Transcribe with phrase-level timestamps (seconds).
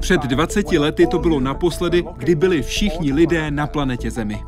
[0.00, 4.40] Před 20 lety to bylo naposledy, kdy byli všichni lidé na planetě Zemi.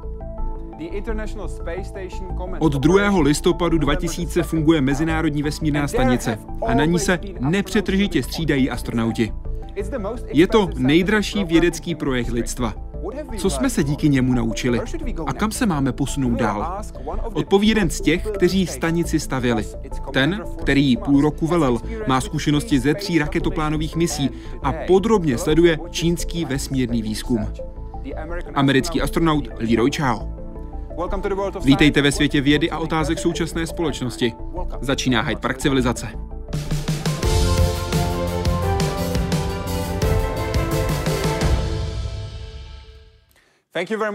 [2.59, 3.21] Od 2.
[3.21, 9.33] listopadu 2000 funguje Mezinárodní vesmírná stanice a na ní se nepřetržitě střídají astronauti.
[10.33, 12.84] Je to nejdražší vědecký projekt lidstva.
[13.37, 14.81] Co jsme se díky němu naučili?
[15.27, 16.83] A kam se máme posunout dál?
[17.33, 19.65] Odpoví jeden z těch, kteří stanici stavěli.
[20.13, 24.31] Ten, který půl roku velel, má zkušenosti ze tří raketoplánových misí
[24.63, 27.47] a podrobně sleduje čínský vesmírný výzkum.
[28.55, 30.29] Americký astronaut Leroy Chao.
[31.65, 34.33] Vítejte ve světě vědy a otázek současné společnosti.
[34.81, 36.34] Začíná Hyde Park civilizace.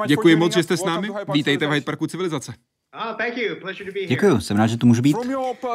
[0.08, 1.10] Děkuji moc, že jste s námi.
[1.34, 2.54] Vítejte v Hyde Parku civilizace.
[2.94, 3.16] Ah,
[4.08, 5.18] Děkuji, jsem rád, že tu můžu být.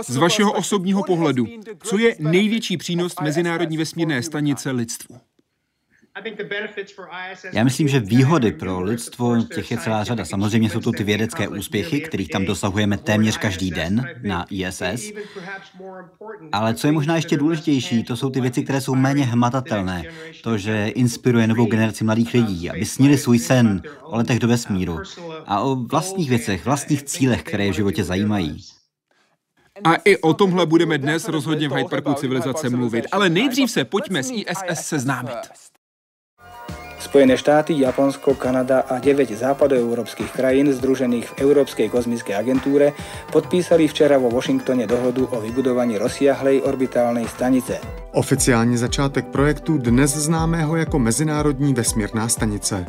[0.07, 1.47] Z vašeho osobního pohledu,
[1.85, 5.17] co je největší přínos Mezinárodní vesmírné stanice lidstvu?
[7.53, 10.25] Já myslím, že výhody pro lidstvo těch je celá řada.
[10.25, 15.13] Samozřejmě jsou to ty vědecké úspěchy, kterých tam dosahujeme téměř každý den na ISS.
[16.53, 20.05] Ale co je možná ještě důležitější, to jsou ty věci, které jsou méně hmatatelné.
[20.43, 25.01] To, že inspiruje novou generaci mladých lidí, aby snili svůj sen o letech do vesmíru
[25.47, 28.61] a o vlastních věcech, vlastních cílech, které je v životě zajímají.
[29.85, 33.07] A i o tomhle budeme dnes rozhodně v Hyde Parku civilizace mluvit.
[33.13, 35.39] Ale nejdřív se pojďme s ISS seznámit.
[37.15, 42.91] Spojené štáty, Japonsko, Kanada a 9 západoeurópskych krajín združených v Európskej kozmickej agentúre
[43.31, 47.79] podpísali včera vo Washingtone dohodu o vybudovaní rozsiahlej orbitálnej stanice.
[48.19, 52.83] Oficiální začátek projektu dnes známého jako Mezinárodní vesmírná stanice.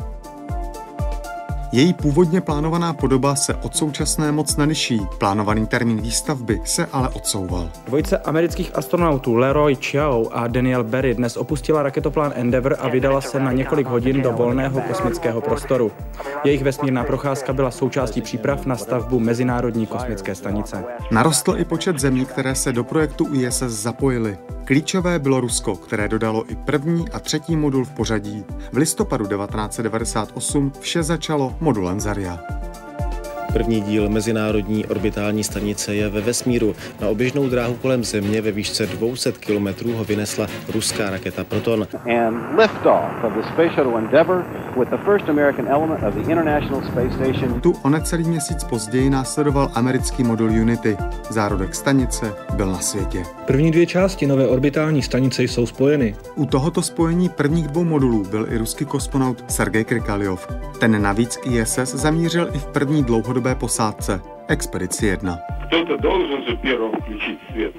[1.72, 5.00] Její původně plánovaná podoba se od současné moc neliší.
[5.18, 7.70] Plánovaný termín výstavby se ale odsouval.
[7.86, 13.40] Dvojice amerických astronautů Leroy Chiao a Daniel Berry dnes opustila raketoplán Endeavour a vydala se
[13.40, 15.92] na několik hodin do volného kosmického prostoru.
[16.44, 20.84] Jejich vesmírná procházka byla součástí příprav na stavbu Mezinárodní kosmické stanice.
[21.10, 24.38] Narostl i počet zemí, které se do projektu ISS zapojily.
[24.64, 28.44] Klíčové bylo Rusko, které dodalo i první a třetí modul v pořadí.
[28.72, 32.38] V listopadu 1998 vše začalo modulem Zarya.
[33.56, 36.74] První díl Mezinárodní orbitální stanice je ve vesmíru.
[37.00, 41.86] Na oběžnou dráhu kolem Země ve výšce 200 km ho vynesla ruská raketa Proton.
[47.60, 50.96] Tu o necelý měsíc později následoval americký modul Unity.
[51.30, 53.22] Zárodek stanice byl na světě.
[53.46, 56.14] První dvě části nové orbitální stanice jsou spojeny.
[56.34, 60.48] U tohoto spojení prvních dvou modulů byl i ruský kosmonaut Sergej Krikaliov.
[60.80, 65.39] Ten navíc ISS zamířil i v první dlouhodobé posádce, Expedici 1.
[65.67, 67.73] Кто-то должен же первым включить свет.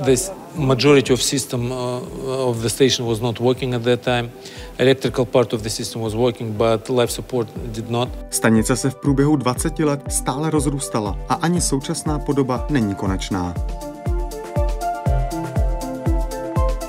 [0.00, 0.16] The
[0.56, 4.30] majority of system uh, of the station was not working at that time.
[4.78, 8.08] Electrical part of the system was working, but life support did not.
[8.30, 13.54] Stanice se v průběhu 20 let stále rozrůstala a ani současná podoba není konečná.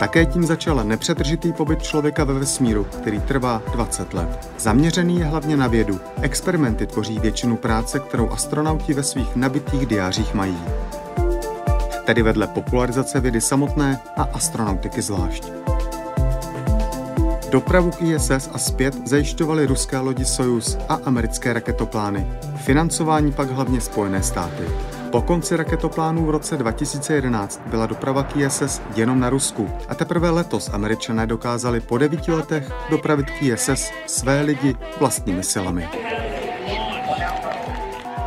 [0.04, 4.50] Také tím začal nepřetržitý pobyt člověka ve vesmíru, který trvá 20 let.
[4.59, 6.00] Zaměřený je hlavně na vědu.
[6.22, 10.59] Experimenty tvoří většinu práce, kterou astronauti ve svých nabitých diářích mají.
[12.04, 15.44] Tedy vedle popularizace vědy samotné a astronautiky zvlášť.
[17.50, 22.26] Dopravu k ISS a zpět zajišťovaly ruské lodi Soyuz a americké raketoplány.
[22.56, 24.64] Financování pak hlavně Spojené státy.
[25.14, 30.70] Po konci raketoplánů v roce 2011 byla doprava ISS jenom na Rusku a teprve letos
[30.72, 35.88] američané dokázali po devíti letech dopravit ISS své lidi vlastními silami.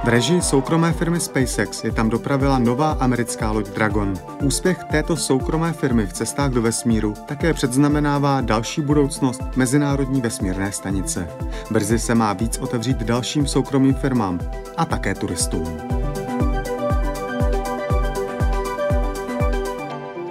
[0.04, 4.14] V režii soukromé firmy SpaceX je tam dopravila nová americká loď Dragon.
[4.42, 11.30] Úspěch této soukromé firmy v cestách do vesmíru také předznamenává další budoucnost Mezinárodní vesmírné stanice.
[11.72, 14.40] Brzy se má víc otevřít dalším soukromým firmám
[14.78, 15.98] a také turistům.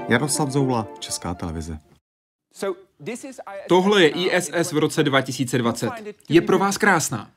[0.08, 1.78] Jaroslav Zoula, Česká televize.
[3.68, 5.90] Tohle je ISS v roce 2020.
[6.28, 7.30] Je pro vás krásná.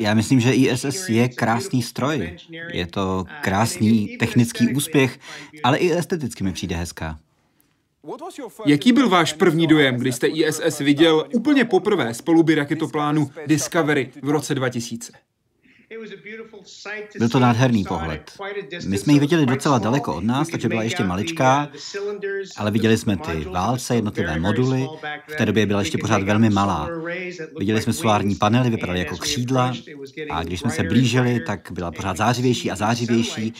[0.00, 2.36] Já myslím, že ISS je krásný stroj.
[2.72, 5.18] Je to krásný technický úspěch,
[5.62, 7.18] ale i esteticky mi přijde hezká.
[8.66, 14.10] Jaký byl váš první dojem, když jste ISS viděl úplně poprvé z poluby raketoplánu Discovery
[14.22, 15.12] v roce 2000?
[17.18, 18.32] Byl to nádherný pohled.
[18.86, 21.68] My jsme ji viděli docela daleko od nás, takže byla ještě maličká,
[22.56, 24.86] ale viděli jsme ty válce, jednotlivé moduly.
[25.28, 26.88] V té době byla ještě pořád velmi malá.
[27.58, 29.72] Viděli jsme solární panely, vypadaly jako křídla
[30.30, 33.54] a když jsme se blížili, tak byla pořád zářivější a zářivější.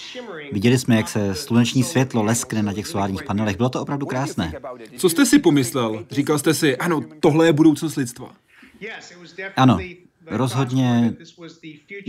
[0.52, 3.56] Viděli jsme, jak se sluneční světlo leskne na těch solárních panelech.
[3.56, 4.52] Bylo to opravdu krásné.
[4.96, 6.06] Co jste si pomyslel?
[6.10, 8.32] Říkal jste si, ano, tohle je budoucnost lidstva.
[9.56, 9.78] Ano,
[10.30, 11.14] rozhodně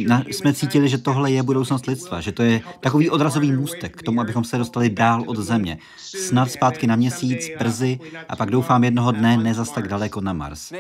[0.08, 4.04] na, jsme cítili, že tohle je budoucnost lidstva, že to je takový odrazový můstek k
[4.04, 5.78] tomu, abychom se dostali dál od Země.
[5.98, 10.74] Snad zpátky na měsíc, brzy a pak doufám jednoho dne nezas tak daleko na Mars.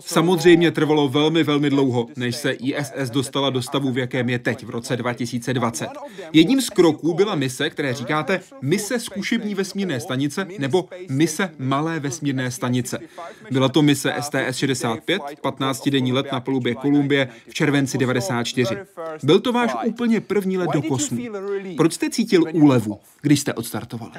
[0.00, 4.64] Samozřejmě trvalo velmi, velmi dlouho, než se ISS dostala do stavu, v jakém je teď,
[4.64, 5.88] v roce 2020.
[6.32, 12.50] Jedním z kroků byla mise, které říkáte mise zkušební vesmírné stanice nebo mise malé vesmírné
[12.50, 12.98] stanice.
[13.50, 18.76] Byla to mise STS-65, 15-denní let na palubě Kolumbie v červenci 94.
[19.22, 21.18] Byl to váš úplně první let do kosmu.
[21.76, 24.12] Proč jste cítil úlevu, když jste odstartoval?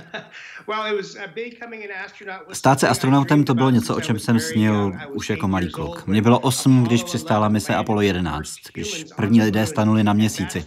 [2.54, 6.08] Stát se astronautem to bylo něco, o čem jsem snil už jako malý kluk.
[6.08, 10.66] Mně bylo 8, když přistála mise Apollo 11, když první lidé stanuli na měsíci.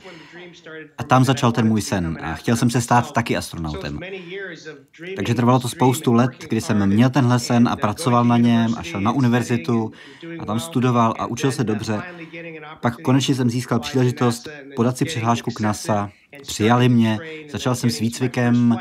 [0.98, 4.00] A tam začal ten můj sen a chtěl jsem se stát taky astronautem.
[5.16, 8.82] Takže trvalo to spoustu let, kdy jsem měl tenhle sen a pracoval na něm a
[8.82, 9.92] šel na univerzitu
[10.38, 12.02] a tam studoval a učil se dobře.
[12.80, 16.10] Pak konečně jsem získal příležitost podat si přihlášku k NASA
[16.42, 17.18] Přijali mě,
[17.50, 18.76] začal jsem s výcvikem,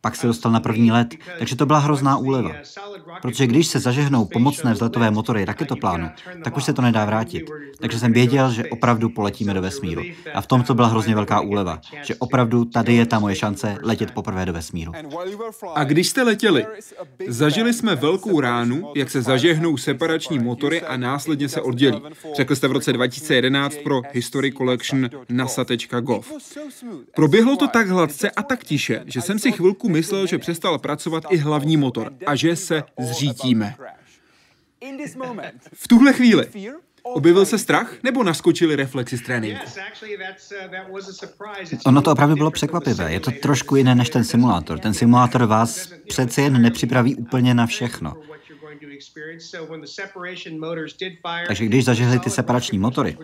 [0.00, 2.50] pak se dostal na první let, takže to byla hrozná úleva.
[3.22, 6.10] Protože když se zažehnou pomocné vzletové motory raketoplánu,
[6.44, 7.50] tak už se to nedá vrátit.
[7.80, 10.02] Takže jsem věděl, že opravdu poletíme do vesmíru.
[10.34, 13.78] A v tom to byla hrozně velká úleva, že opravdu tady je ta moje šance
[13.82, 14.92] letět poprvé do vesmíru.
[15.74, 16.66] A když jste letěli,
[17.28, 22.02] zažili jsme velkou ránu, jak se zažehnou separační motory a následně se oddělí.
[22.36, 26.32] Řekl jste v roce 2011 pro History Collection nasa.gov.
[27.14, 31.24] Proběhlo to tak hladce a tak tiše, že jsem si chvilku myslel, že přestal pracovat
[31.30, 33.74] i hlavní motor a že se zřítíme.
[35.74, 36.46] V tuhle chvíli
[37.04, 39.64] Objevil se strach nebo naskočili reflexy z tréninku?
[41.86, 43.12] Ono to opravdu bylo překvapivé.
[43.12, 44.78] Je to trošku jiné než ten simulátor.
[44.78, 48.16] Ten simulátor vás přece jen nepřipraví úplně na všechno.
[51.46, 53.16] Takže když zažehli ty separační motory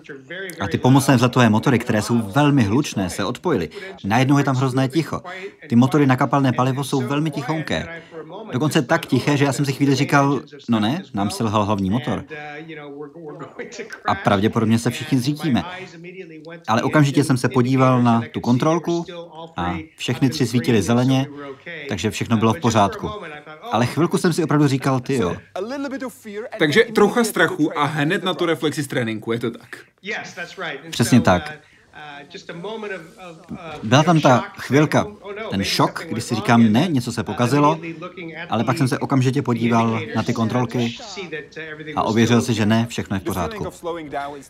[0.60, 3.68] a ty pomocné vzletové motory, které jsou velmi hlučné, se odpojily,
[4.04, 5.20] najednou je tam hrozné ticho.
[5.68, 8.02] Ty motory na kapalné palivo jsou velmi tichonké.
[8.52, 12.24] Dokonce tak tiché, že já jsem si chvíli říkal, no ne, nám selhal hlavní motor.
[14.06, 15.64] A pravděpodobně se všichni zřítíme.
[16.68, 19.04] Ale okamžitě jsem se podíval na tu kontrolku
[19.56, 21.26] a všechny tři svítily zeleně,
[21.88, 23.10] takže všechno bylo v pořádku.
[23.72, 25.36] Ale chvilku jsem si opravdu říkal, ty jo.
[26.58, 29.76] Takže trocha strachu a hned na to reflexi z tréninku, je to tak?
[30.90, 31.58] Přesně tak.
[33.82, 35.06] Byla tam ta chvilka,
[35.50, 37.80] ten šok, kdy si říkám, ne, něco se pokazilo,
[38.50, 40.96] ale pak jsem se okamžitě podíval na ty kontrolky
[41.96, 43.66] a ověřil si, že ne, všechno je v pořádku.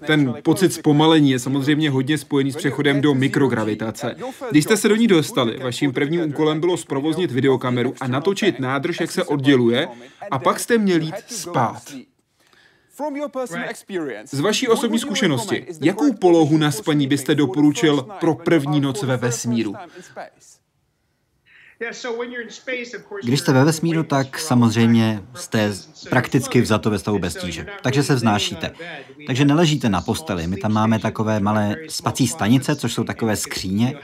[0.06, 4.16] Ten pocit zpomalení je samozřejmě hodně spojený s přechodem do mikrogravitace.
[4.50, 9.00] Když jste se do ní dostali, vaším prvním úkolem bylo zprovoznit videokameru a natočit nádrž,
[9.00, 9.88] jak se odděluje,
[10.30, 11.82] a pak jste měli jít spát.
[14.26, 19.74] Z vaší osobní zkušenosti, jakou polohu na spaní byste doporučil pro první noc ve vesmíru?
[23.22, 25.72] Když jste ve vesmíru, tak samozřejmě jste
[26.10, 27.66] prakticky vzato ve stavu bez tíže.
[27.82, 28.70] Takže se vznášíte.
[29.26, 30.46] Takže neležíte na posteli.
[30.46, 33.94] My tam máme takové malé spací stanice, což jsou takové skříně,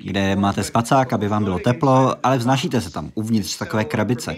[0.00, 4.36] kde máte spacák, aby vám bylo teplo, ale vznášíte se tam uvnitř takové krabice.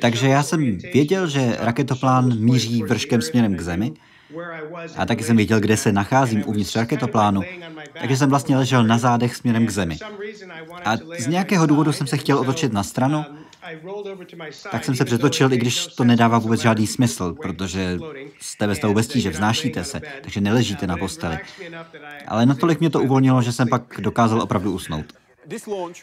[0.00, 3.92] Takže já jsem věděl, že raketoplán míří vrškem směrem k Zemi,
[4.96, 7.40] a taky jsem věděl, kde se nacházím uvnitř raketoplánu,
[8.00, 9.96] takže jsem vlastně ležel na zádech směrem k Zemi.
[10.84, 13.24] A z nějakého důvodu jsem se chtěl otočit na stranu,
[14.70, 17.98] tak jsem se přetočil, i když to nedává vůbec žádný smysl, protože
[18.40, 21.38] jste ve stavu bez tíže, vznášíte se, takže neležíte na posteli.
[22.28, 25.04] Ale natolik mě to uvolnilo, že jsem pak dokázal opravdu usnout.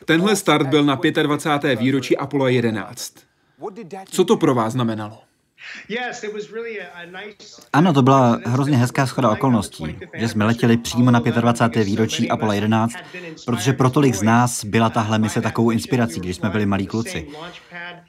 [0.06, 1.80] Tenhle start byl na 25.
[1.80, 3.31] výročí Apollo 11.
[4.06, 5.20] Co to pro vás znamenalo?
[7.74, 11.84] Ano, to byla hrozně hezká schoda okolností, že jsme letěli přímo na 25.
[11.84, 12.94] výročí Apollo 11,
[13.46, 17.28] protože pro tolik z nás byla tahle mise takovou inspirací, když jsme byli malí kluci.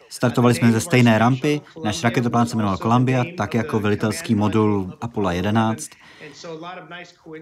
[0.09, 5.31] Startovali jsme ze stejné rampy, náš raketoplán se jmenoval Columbia, tak jako velitelský modul Apollo
[5.31, 5.89] 11.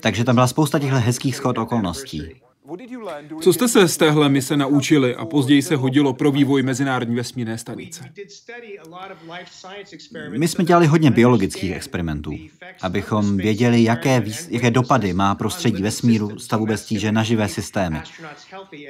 [0.00, 2.40] Takže tam byla spousta těchto hezkých schod okolností.
[3.40, 7.58] Co jste se z téhle mise naučili a později se hodilo pro vývoj Mezinárodní vesmírné
[7.58, 8.04] stanice?
[10.28, 12.32] My jsme dělali hodně biologických experimentů,
[12.82, 18.00] abychom věděli, jaké, jaké dopady má prostředí vesmíru, stavu bez tíže na živé systémy.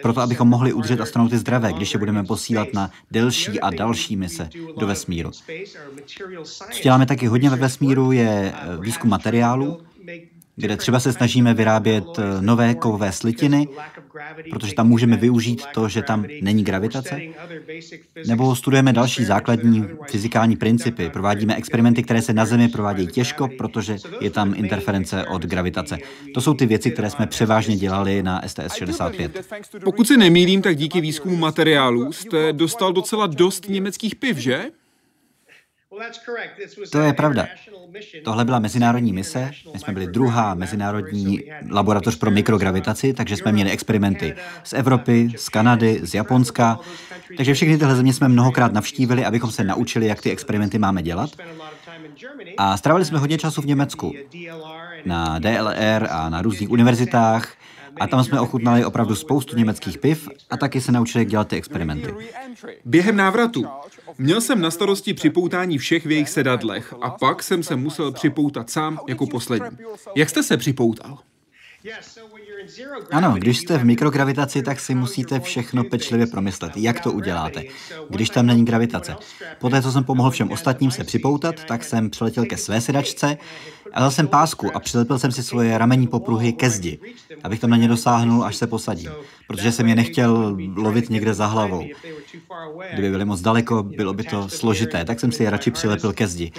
[0.03, 4.49] Proto, abychom mohli udržet astronauty zdravé, když je budeme posílat na delší a další mise
[4.79, 5.31] do vesmíru.
[6.71, 9.81] Co děláme taky hodně ve vesmíru, je výzkum materiálu,
[10.57, 13.69] kde třeba se snažíme vyrábět eh, nové kovové slitiny,
[14.51, 17.21] protože tam můžeme využít to, že tam není gravitace,
[18.27, 23.97] nebo studujeme další základní fyzikální principy, provádíme experimenty, které se na Zemi provádějí těžko, protože
[24.21, 25.99] je tam interference od gravitace.
[26.35, 29.31] To jsou ty věci, které jsme převážně dělali na STS-65.
[29.85, 34.71] Pokud se nemýlím, tak díky výzkumu materiálů jste dostal docela dost německých piv, že?
[36.93, 37.47] To je pravda.
[38.25, 39.51] Tohle byla mezinárodní mise.
[39.73, 45.49] My jsme byli druhá mezinárodní laboratoř pro mikrogravitaci, takže jsme měli experimenty z Evropy, z
[45.49, 46.79] Kanady, z Japonska.
[47.37, 51.31] Takže všechny tyhle země jsme mnohokrát navštívili, abychom se naučili, jak ty experimenty máme dělat.
[52.57, 54.13] A strávili jsme hodně času v Německu.
[55.05, 57.55] Na DLR a na různých univerzitách.
[58.01, 61.57] A tam jsme ochutnali opravdu spoustu německých piv a taky se naučili, jak dělat ty
[61.57, 62.15] experimenty.
[62.85, 63.67] Během návratu
[64.19, 68.71] měl jsem na starosti připoutání všech v jejich sedadlech a pak jsem se musel připoutat
[68.71, 69.77] sám jako poslední.
[70.17, 71.19] Jak jste se připoutal?
[73.11, 77.63] Ano, když jste v mikrogravitaci, tak si musíte všechno pečlivě promyslet, jak to uděláte,
[78.09, 79.17] když tam není gravitace.
[79.59, 83.37] Poté, co jsem pomohl všem ostatním se připoutat, tak jsem přiletěl ke své sedačce
[83.99, 86.99] dal jsem pásku a přilepil jsem si svoje ramení popruhy ke zdi,
[87.45, 89.11] abych tam na ně dosáhnul, až se posadím,
[89.47, 91.85] protože jsem je nechtěl lovit někde za hlavou.
[92.93, 96.27] Kdyby byly moc daleko, bylo by to složité, tak jsem si je radši přilepil ke
[96.27, 96.53] zdi.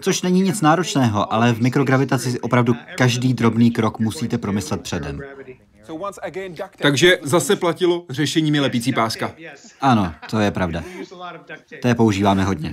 [0.00, 5.20] Což není nic náročného, ale v mikrogravitaci opravdu každý drobný krok musíte promyslet předem.
[6.82, 9.34] Takže zase platilo řešení mi lepící páska.
[9.80, 10.84] Ano, to je pravda.
[11.82, 12.72] To je používáme hodně.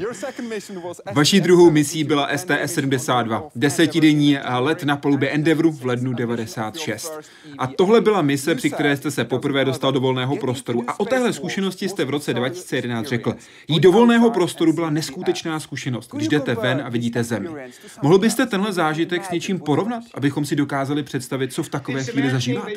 [1.14, 7.12] Vaší druhou misí byla STS-72, desetidenní let na palubě Endeavoru v lednu 96.
[7.58, 10.84] A tohle byla mise, při které jste se poprvé dostal do volného prostoru.
[10.88, 13.36] A o téhle zkušenosti jste v roce 2011 řekl.
[13.68, 17.50] Jí do volného prostoru byla neskutečná zkušenost, když jdete ven a vidíte zemi.
[18.02, 22.32] Mohl byste tenhle zážitek s něčím porovnat, abychom si dokázali představit, co v takové chvíli
[22.32, 22.72] zažíváte?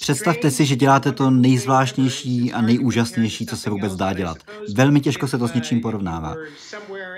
[0.00, 4.38] Představte si, že děláte to nejzvláštnější a nejúžasnější, co se vůbec dá dělat.
[4.74, 6.34] Velmi těžko se to s něčím porovnává.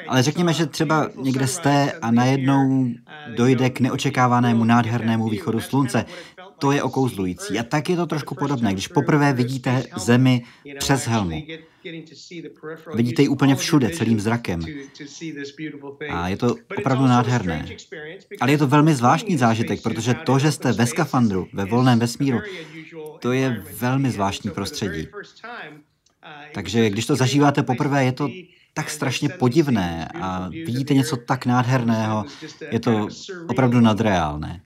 [0.08, 2.88] Ale řekněme, že třeba někde jste a najednou
[3.36, 6.04] dojde k neočekávanému nádhernému východu slunce.
[6.58, 7.58] To je okouzlující.
[7.58, 10.44] A tak je to trošku podobné, když poprvé vidíte Zemi
[10.78, 11.42] přes helmu.
[12.94, 14.60] Vidíte ji úplně všude, celým zrakem.
[16.10, 17.68] A je to opravdu nádherné.
[18.40, 22.38] Ale je to velmi zvláštní zážitek, protože to, že jste ve skafandru, ve volném vesmíru,
[23.18, 25.08] to je velmi zvláštní prostředí.
[26.54, 28.28] Takže když to zažíváte poprvé, je to
[28.74, 32.24] tak strašně podivné a vidíte něco tak nádherného,
[32.70, 33.08] je to
[33.46, 34.60] opravdu nadreálné.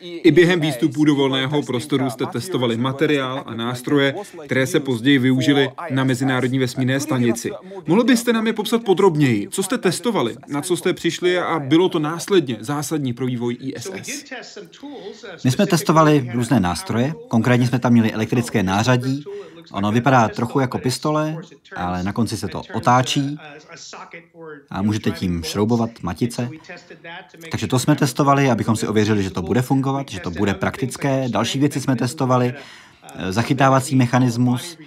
[0.00, 5.70] I během výstupů do volného prostoru jste testovali materiál a nástroje, které se později využily
[5.90, 7.50] na Mezinárodní vesmírné stanici.
[7.86, 9.48] Mohl byste nám je popsat podrobněji?
[9.50, 10.36] Co jste testovali?
[10.48, 14.24] Na co jste přišli a bylo to následně zásadní pro vývoj ISS?
[15.44, 19.24] My jsme testovali různé nástroje, konkrétně jsme tam měli elektrické nářadí,
[19.72, 21.36] Ono vypadá trochu jako pistole,
[21.76, 23.38] ale na konci se to otáčí
[24.70, 26.50] a můžete tím šroubovat matice.
[27.50, 31.28] Takže to jsme testovali, abychom si ověřili, že to bude fungovat, že to bude praktické.
[31.28, 32.54] Další věci jsme testovali,
[33.30, 34.78] zachytávací mechanismus.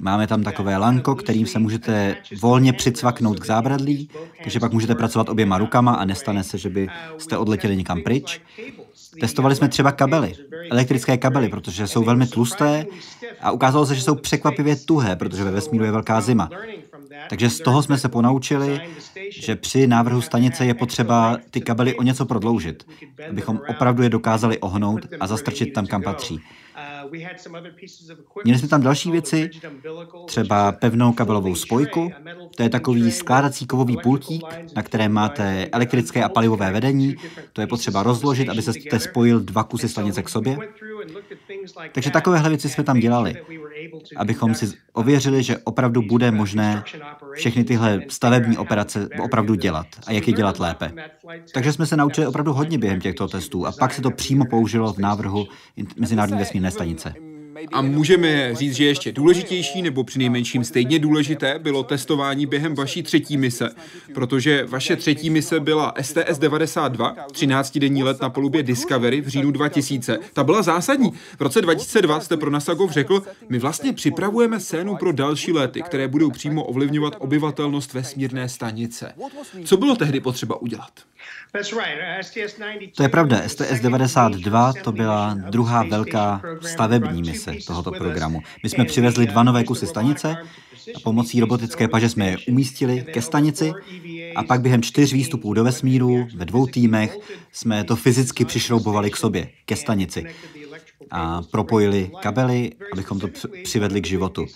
[0.00, 4.08] Máme tam takové lanko, kterým se můžete volně přicvaknout k zábradlí,
[4.42, 8.40] takže pak můžete pracovat oběma rukama a nestane se, že byste odletěli někam pryč.
[9.20, 10.34] Testovali jsme třeba kabely,
[10.70, 12.86] elektrické kabely, protože jsou velmi tlusté
[13.40, 16.50] a ukázalo se, že jsou překvapivě tuhé, protože ve vesmíru je velká zima.
[17.28, 18.80] Takže z toho jsme se ponaučili,
[19.30, 22.86] že při návrhu stanice je potřeba ty kabely o něco prodloužit,
[23.30, 26.40] abychom opravdu je dokázali ohnout a zastrčit tam, kam patří.
[28.44, 29.50] Měli jsme tam další věci,
[30.26, 32.12] třeba pevnou kabelovou spojku,
[32.56, 34.44] to je takový skládací kovový pultík,
[34.76, 37.16] na kterém máte elektrické a palivové vedení,
[37.52, 40.58] to je potřeba rozložit, aby se spojil dva kusy stanice k sobě.
[41.92, 43.36] Takže takovéhle věci jsme tam dělali,
[44.16, 46.84] abychom si ověřili, že opravdu bude možné
[47.32, 50.92] všechny tyhle stavební operace opravdu dělat a jak je dělat lépe.
[51.54, 54.92] Takže jsme se naučili opravdu hodně během těchto testů a pak se to přímo použilo
[54.92, 55.46] v návrhu
[55.96, 57.14] Mezinárodní vesmírné stanice.
[57.72, 63.36] A můžeme říct, že ještě důležitější nebo přinejmenším stejně důležité bylo testování během vaší třetí
[63.36, 63.70] mise,
[64.14, 70.18] protože vaše třetí mise byla STS-92, 13-denní let na polubě Discovery v říjnu 2000.
[70.32, 71.12] Ta byla zásadní.
[71.38, 76.08] V roce 2002 jste pro Nasagov řekl, my vlastně připravujeme scénu pro další lety, které
[76.08, 79.12] budou přímo ovlivňovat obyvatelnost vesmírné stanice.
[79.64, 80.92] Co bylo tehdy potřeba udělat?
[82.96, 83.42] To je pravda.
[83.46, 88.40] STS-92 to byla druhá velká stavební mise tohoto programu.
[88.62, 90.36] My jsme přivezli dva nové kusy stanice
[90.94, 93.72] a pomocí robotické paže jsme je umístili ke stanici
[94.36, 97.18] a pak během čtyř výstupů do vesmíru ve dvou týmech
[97.52, 100.24] jsme to fyzicky přišroubovali k sobě, ke stanici
[101.10, 103.28] a propojili kabely, abychom to
[103.64, 104.46] přivedli k životu.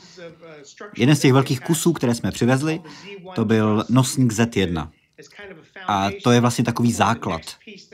[0.97, 2.81] Jeden z těch velkých kusů, které jsme přivezli,
[3.35, 4.89] to byl nosník Z1.
[5.87, 7.41] A to je vlastně takový základ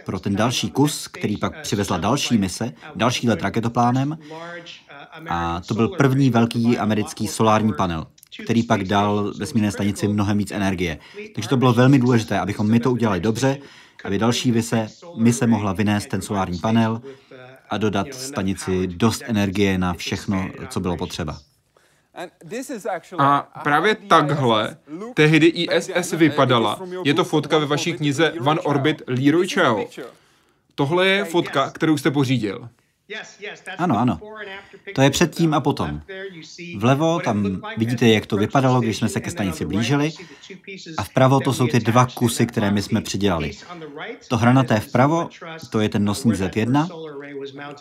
[0.05, 4.19] pro ten další kus, který pak přivezla další mise, další let raketoplánem.
[5.29, 8.07] A to byl první velký americký solární panel,
[8.45, 10.99] který pak dal vesmírné stanici mnohem víc energie.
[11.35, 13.59] Takže to bylo velmi důležité, abychom my to udělali dobře,
[14.05, 17.03] aby další mise, mise mohla vynést ten solární panel
[17.71, 21.39] a dodat stanici dost energie na všechno, co bylo potřeba.
[23.19, 24.77] A právě takhle
[25.15, 26.81] tehdy ISS vypadala.
[27.05, 29.87] Je to fotka ve vaší knize One Orbit Leroy Chao.
[30.75, 32.69] Tohle je fotka, kterou jste pořídil.
[33.79, 34.21] Ano, ano.
[34.95, 36.01] To je předtím a potom.
[36.77, 40.13] Vlevo tam vidíte, jak to vypadalo, když jsme se ke stanici blížili.
[40.99, 43.51] A vpravo to jsou ty dva kusy, které my jsme přidělali.
[44.29, 45.29] To hranaté vpravo,
[45.71, 46.89] to je ten nosník Z1,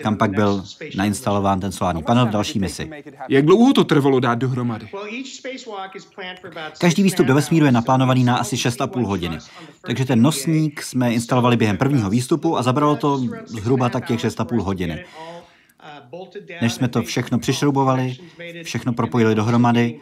[0.03, 0.63] kam pak byl
[0.96, 2.89] nainstalován ten solární panel v další misi.
[3.29, 4.89] Jak dlouho to trvalo dát dohromady?
[6.79, 9.38] Každý výstup do vesmíru je naplánovaný na asi 6,5 hodiny.
[9.81, 14.62] Takže ten nosník jsme instalovali během prvního výstupu a zabralo to zhruba tak těch 6,5
[14.62, 15.05] hodiny.
[16.62, 18.15] Než jsme to všechno přišroubovali,
[18.63, 20.00] všechno propojili dohromady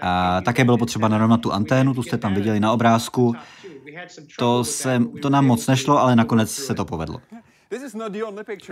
[0.00, 3.34] a také bylo potřeba narovnat tu anténu, tu jste tam viděli na obrázku.
[4.38, 7.20] To, se, to nám moc nešlo, ale nakonec se to povedlo.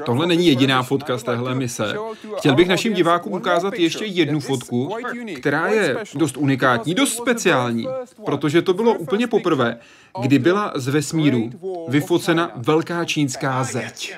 [0.04, 1.94] Tohle není jediná fotka z téhle mise.
[2.38, 4.94] Chtěl bych našim divákům ukázat ještě jednu fotku,
[5.36, 7.86] která je dost unikátní, dost speciální,
[8.24, 9.78] protože to bylo úplně poprvé,
[10.20, 11.50] kdy byla z vesmíru
[11.88, 14.14] vyfocena velká čínská zeď.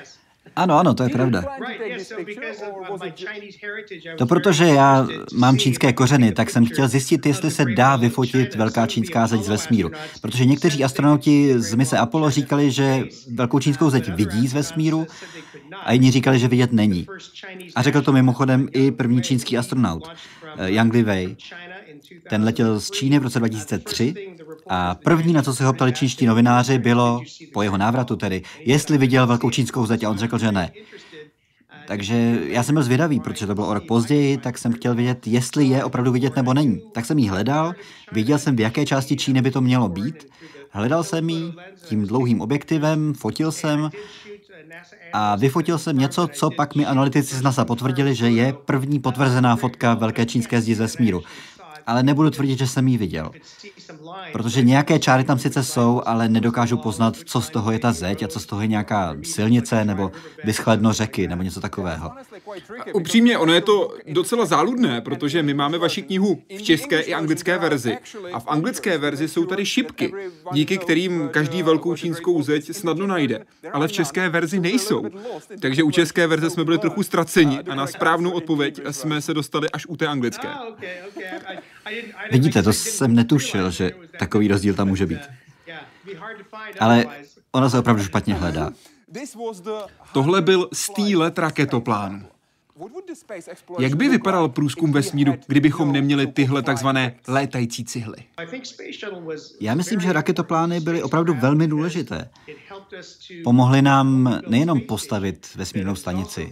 [0.55, 1.43] Ano, ano, to je pravda.
[4.17, 8.87] To protože já mám čínské kořeny, tak jsem chtěl zjistit, jestli se dá vyfotit velká
[8.87, 9.91] čínská zeď z vesmíru.
[10.21, 15.07] Protože někteří astronauti z mise Apollo říkali, že velkou čínskou zeď vidí z vesmíru
[15.83, 17.07] a jiní říkali, že vidět není.
[17.75, 20.11] A řekl to mimochodem i první čínský astronaut,
[20.57, 21.35] eh, Yang Liwei.
[22.29, 24.13] Ten letěl z Číny v roce 2003
[24.69, 27.21] a první, na co se ho ptali čínští novináři, bylo,
[27.53, 30.71] po jeho návratu tedy, jestli viděl velkou čínskou zeď a on řekl, že ne.
[31.87, 35.27] Takže já jsem byl zvědavý, protože to bylo o rok později, tak jsem chtěl vědět,
[35.27, 36.81] jestli je opravdu vidět nebo není.
[36.91, 37.73] Tak jsem ji hledal,
[38.11, 40.27] viděl jsem, v jaké části Číny by to mělo být.
[40.69, 41.53] Hledal jsem ji
[41.85, 43.89] tím dlouhým objektivem, fotil jsem
[45.13, 49.55] a vyfotil jsem něco, co pak mi analytici z NASA potvrdili, že je první potvrzená
[49.55, 51.23] fotka velké čínské zdi ze smíru
[51.87, 53.31] ale nebudu tvrdit, že jsem ji viděl.
[54.31, 58.23] Protože nějaké čáry tam sice jsou, ale nedokážu poznat, co z toho je ta zeď
[58.23, 60.11] a co z toho je nějaká silnice nebo
[60.43, 62.11] vyschledno řeky nebo něco takového.
[62.93, 67.57] Upřímně, ono je to docela záludné, protože my máme vaši knihu v české i anglické
[67.57, 67.97] verzi.
[68.33, 70.13] A v anglické verzi jsou tady šipky,
[70.53, 73.45] díky kterým každý velkou čínskou zeď snadno najde.
[73.73, 75.05] Ale v české verzi nejsou.
[75.61, 79.69] Takže u české verze jsme byli trochu ztraceni a na správnou odpověď jsme se dostali
[79.69, 80.47] až u té anglické.
[82.31, 85.19] Vidíte, to jsem netušil, že takový rozdíl tam může být.
[86.79, 87.05] Ale
[87.51, 88.71] ona se opravdu špatně hledá.
[90.13, 92.25] Tohle byl stýlet raketoplánu.
[93.79, 98.17] Jak by vypadal průzkum vesmíru, kdybychom neměli tyhle takzvané létající cihly?
[99.59, 102.29] Já myslím, že raketoplány byly opravdu velmi důležité.
[103.43, 106.51] Pomohly nám nejenom postavit vesmírnou stanici,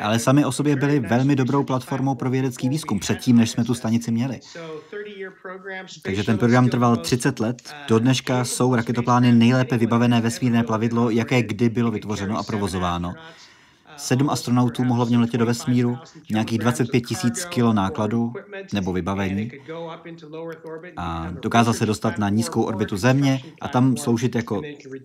[0.00, 3.74] ale sami o sobě byly velmi dobrou platformou pro vědecký výzkum předtím, než jsme tu
[3.74, 4.40] stanici měli.
[6.02, 7.74] Takže ten program trval 30 let.
[7.88, 13.14] Do dneška jsou raketoplány nejlépe vybavené vesmírné plavidlo, jaké kdy bylo vytvořeno a provozováno.
[13.96, 15.98] Sedm astronautů mohlo v něm letět do vesmíru,
[16.30, 18.32] nějakých 25 tisíc kilo nákladu
[18.72, 19.50] nebo vybavení
[20.96, 24.62] a dokázal se dostat na nízkou orbitu Země a tam sloužit jako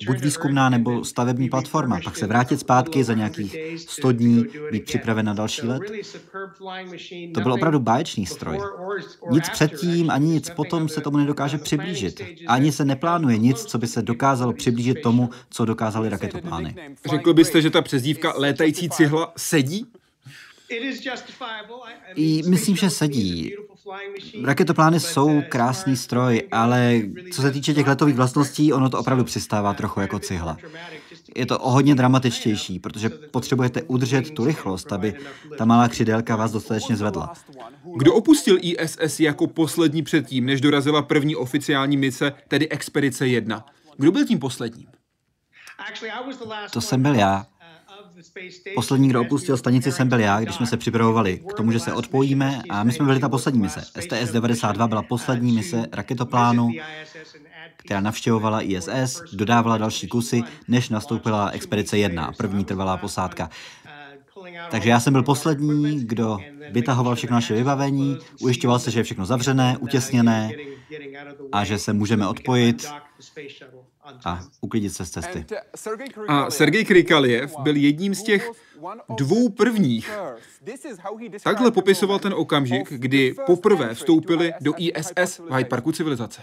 [0.08, 5.26] buď výzkumná nebo stavební platforma, pak se vrátit zpátky za nějakých 100 dní, být připraven
[5.26, 5.84] na další let.
[7.34, 8.60] To byl opravdu báječný stroj.
[9.32, 12.22] Nic předtím ani nic potom se tomu nedokáže přiblížit.
[12.48, 16.76] Ani se neplánuje nic, co by se dokázalo přiblížit tomu, co dokázali raketoplány.
[17.10, 19.86] Řekl byste, že ta přezdívka létající cihla sedí?
[22.16, 23.56] I myslím, že sedí.
[24.44, 27.02] Raketoplány jsou krásný stroj, ale
[27.34, 30.58] co se týče těch letových vlastností, ono to opravdu přistává trochu jako cihla.
[31.36, 35.14] Je to o hodně dramatičtější, protože potřebujete udržet tu rychlost, aby
[35.58, 37.34] ta malá křidélka vás dostatečně zvedla.
[37.98, 43.66] Kdo opustil ISS jako poslední předtím, než dorazila první oficiální mise, tedy Expedice 1?
[43.98, 44.88] Kdo byl tím posledním?
[46.74, 47.46] To jsem byl já.
[48.76, 51.94] Poslední, kdo opustil stanici, jsem byl já, když jsme se připravovali k tomu, že se
[51.94, 53.80] odpojíme a my jsme byli ta poslední mise.
[53.80, 56.72] STS-92 byla poslední mise raketoplánu,
[57.78, 63.50] která navštěvovala ISS, dodávala další kusy, než nastoupila expedice 1, první trvalá posádka.
[64.72, 66.38] Takže já jsem byl poslední, kdo
[66.72, 70.52] vytahoval všechno naše vybavení, ujišťoval se, že je všechno zavřené, utěsněné
[71.52, 72.88] a že se můžeme odpojit
[74.26, 75.46] a uklidit se z cesty.
[76.28, 78.52] A Sergej Krikaljev byl jedním z těch
[79.18, 80.12] dvou prvních.
[81.44, 86.42] Takhle popisoval ten okamžik, kdy poprvé vstoupili do ISS v Hyde Parku civilizace.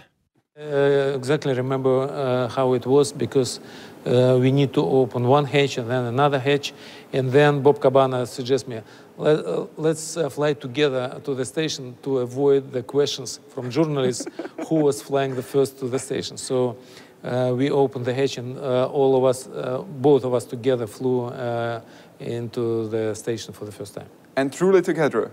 [0.57, 3.61] Uh, exactly remember uh, how it was because
[4.05, 6.73] uh, we need to open one hatch and then another hatch.
[7.11, 8.81] And then Bob Cabana suggests me,
[9.17, 14.27] Let, uh, let's uh, fly together to the station to avoid the questions from journalists
[14.67, 16.37] who was flying the first to the station.
[16.37, 16.77] So
[17.23, 20.85] uh, we opened the hatch and uh, all of us, uh, both of us together
[20.85, 21.81] flew uh,
[22.19, 24.07] into the station for the first time.
[24.35, 25.31] And truly together?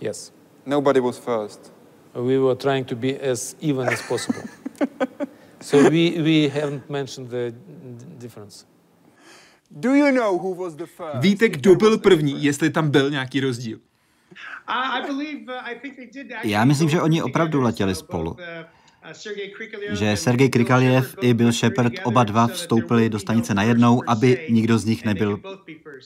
[0.00, 0.32] Yes.
[0.66, 1.70] Nobody was first?
[2.14, 4.42] We were trying to be as even as possible.
[5.64, 7.52] so we, we haven't mentioned the
[8.18, 8.66] difference.
[9.70, 11.20] Do you know who was the first?
[11.20, 13.78] Víte, kdo byl první, jestli tam byl nějaký rozdíl?
[16.44, 18.36] Já myslím, že oni opravdu letěli spolu.
[19.90, 24.84] Že Sergej Krikaljev i Bill Shepard oba dva vstoupili do stanice najednou, aby nikdo z
[24.84, 25.40] nich nebyl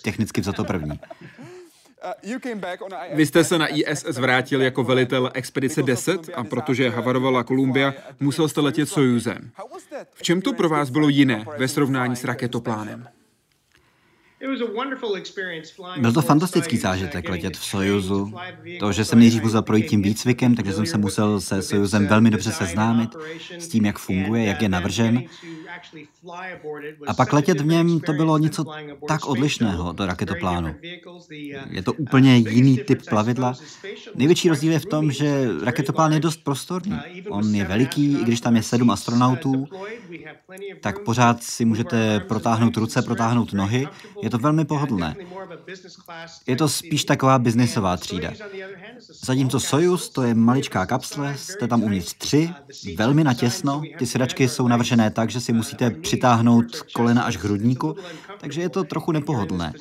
[0.02, 1.00] technicky vzato první.
[3.14, 8.48] Vy jste se na ISS vrátil jako velitel expedice 10 a protože havarovala Columbia, musel
[8.48, 9.50] jste letět Sojuzem.
[10.14, 13.08] V čem to pro vás bylo jiné ve srovnání s raketoplánem?
[15.98, 18.32] Byl to fantastický zážitek letět v Sojuzu.
[18.80, 22.30] To, že jsem nejdřív musel projít tím výcvikem, takže jsem se musel se Sojuzem velmi
[22.30, 23.10] dobře seznámit
[23.58, 25.22] s tím, jak funguje, jak je navržen.
[27.06, 28.64] A pak letět v něm to bylo něco
[29.08, 30.74] tak odlišného do raketoplánu.
[31.70, 33.54] Je to úplně jiný typ plavidla.
[34.14, 36.98] Největší rozdíl je v tom, že raketoplán je dost prostorný.
[37.30, 39.66] On je veliký, i když tam je sedm astronautů,
[40.80, 43.88] tak pořád si můžete protáhnout ruce, protáhnout nohy.
[44.22, 45.16] Je to velmi pohodlné.
[46.46, 48.30] Je to spíš taková biznisová třída.
[49.24, 52.50] Zatímco Soyuz, to je maličká kapsle, jste tam uvnitř tři,
[52.96, 57.96] velmi natěsno, ty sedačky jsou navržené tak, že si musíte přitáhnout kolena až k hrudníku,
[58.40, 59.72] takže je to trochu nepohodlné.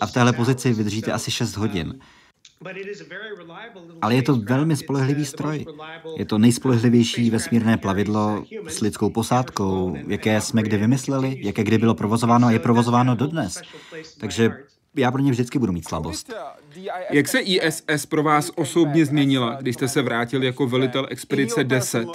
[0.00, 1.98] A v téhle pozici vydržíte asi 6 hodin.
[4.02, 5.66] Ale je to velmi spolehlivý stroj.
[6.16, 11.94] Je to nejspolehlivější vesmírné plavidlo s lidskou posádkou, jaké jsme kdy vymysleli, jaké kdy bylo
[11.94, 13.62] provozováno a je provozováno dodnes.
[14.20, 14.50] Takže
[14.96, 16.32] já pro ně vždycky budu mít slabost.
[17.10, 22.08] Jak se ISS pro vás osobně změnila, když jste se vrátil jako velitel expedice 10?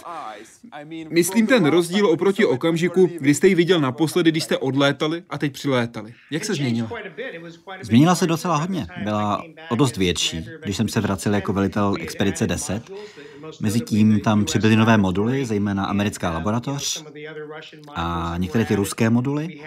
[1.09, 5.53] Myslím ten rozdíl oproti okamžiku, kdy jste ji viděl naposledy, když jste odlétali a teď
[5.53, 6.13] přilétali.
[6.31, 6.89] Jak se změnila?
[7.81, 8.88] Změnila se docela hodně.
[9.03, 12.91] Byla o dost větší, když jsem se vracel jako velitel expedice 10.
[13.60, 17.03] Mezitím tam přibyly nové moduly, zejména americká laboratoř
[17.95, 19.60] a některé ty ruské moduly.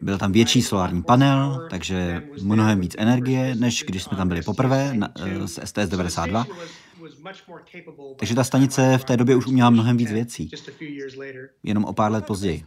[0.00, 4.94] Byl tam větší solární panel, takže mnohem víc energie, než když jsme tam byli poprvé
[4.94, 6.46] na, eh, s STS-92.
[8.16, 10.50] Takže ta stanice v té době už uměla mnohem víc věcí.
[11.62, 12.64] Jenom o pár let později.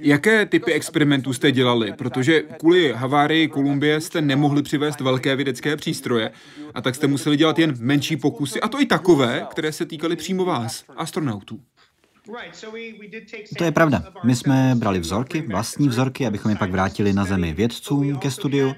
[0.00, 1.92] Jaké typy experimentů jste dělali?
[1.92, 6.30] Protože kvůli havárii Kolumbie jste nemohli přivést velké vědecké přístroje
[6.74, 10.16] a tak jste museli dělat jen menší pokusy, a to i takové, které se týkaly
[10.16, 11.60] přímo vás, astronautů.
[13.58, 14.02] To je pravda.
[14.24, 18.74] My jsme brali vzorky, vlastní vzorky, abychom je pak vrátili na Zemi vědcům ke studiu,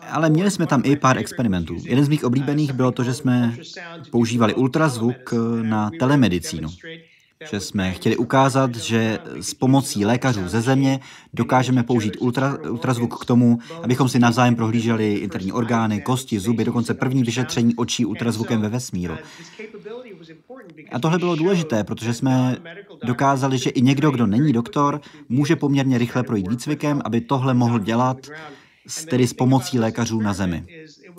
[0.00, 1.76] ale měli jsme tam i pár experimentů.
[1.84, 3.56] Jeden z mých oblíbených bylo to, že jsme
[4.10, 6.68] používali ultrazvuk na telemedicínu
[7.50, 11.00] že jsme chtěli ukázat, že s pomocí lékařů ze země
[11.34, 16.94] dokážeme použít ultra, ultrazvuk k tomu, abychom si navzájem prohlíželi interní orgány, kosti, zuby, dokonce
[16.94, 19.14] první vyšetření očí ultrazvukem ve vesmíru.
[20.92, 22.56] A tohle bylo důležité, protože jsme
[23.04, 27.78] dokázali, že i někdo, kdo není doktor, může poměrně rychle projít výcvikem, aby tohle mohl
[27.78, 28.16] dělat
[29.10, 30.64] tedy s pomocí lékařů na Zemi.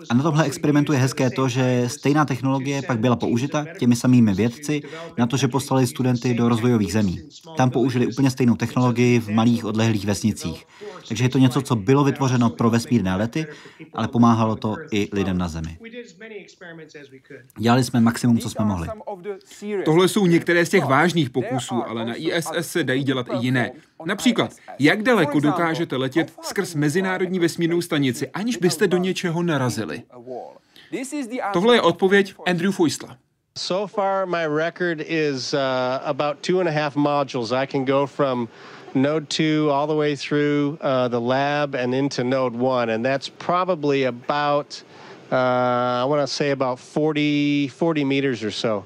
[0.09, 4.33] A na tomhle experimentu je hezké to, že stejná technologie pak byla použita těmi samými
[4.33, 4.81] vědci
[5.17, 7.19] na to, že poslali studenty do rozvojových zemí.
[7.57, 10.65] Tam použili úplně stejnou technologii v malých odlehlých vesnicích.
[11.07, 13.45] Takže je to něco, co bylo vytvořeno pro vesmírné lety,
[13.93, 15.77] ale pomáhalo to i lidem na Zemi.
[17.57, 18.87] Dělali jsme maximum, co jsme mohli.
[19.85, 23.71] Tohle jsou některé z těch vážných pokusů, ale na ISS se dají dělat i jiné.
[24.05, 30.03] Například, jak daleko dokážete letět skrz Mezinárodní vesmírnou stanici, aniž byste do něčeho narazili?
[31.53, 33.17] Tohle je odpověď Andrew Feustla.
[33.57, 35.59] So far, my record is uh,
[36.03, 37.51] about two and a half modules.
[37.53, 38.49] I can go from
[38.95, 43.29] node two all the way through uh, the lab and into node one, and that's
[43.29, 44.81] probably about,
[45.31, 48.85] uh, I want to say about 40, 40 meters or so.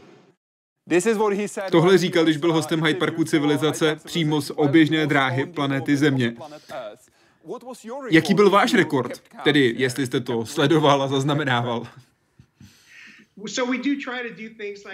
[1.72, 6.36] Tohle říkal, když byl hostem Hyde Parku civilizace přímo z oběžné dráhy planety Země.
[8.12, 9.22] Jaký byl váš rekord?
[9.44, 11.88] Tedy, jestli jste to sledoval a zaznamenával.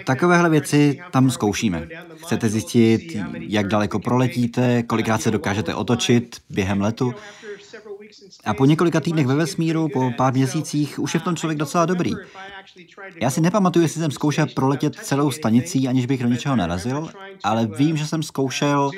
[0.04, 1.88] Takovéhle věci tam zkoušíme.
[2.16, 7.14] Chcete zjistit, jak daleko proletíte, kolikrát se dokážete otočit během letu.
[8.44, 11.86] A po několika týdnech ve vesmíru, po pár měsících, už je v tom člověk docela
[11.86, 12.12] dobrý.
[13.20, 17.08] Já si nepamatuju, jestli jsem zkoušel proletět celou stanicí, aniž bych do něčeho narazil,
[17.44, 18.90] ale vím, že jsem zkoušel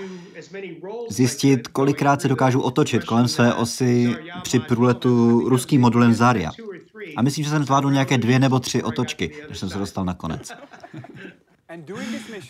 [1.11, 6.51] zjistit, kolikrát se dokážu otočit kolem své osy při průletu ruským modulem Zarya.
[7.17, 10.15] A myslím, že jsem zvládl nějaké dvě nebo tři otočky, než jsem se dostal na
[10.15, 10.53] konec.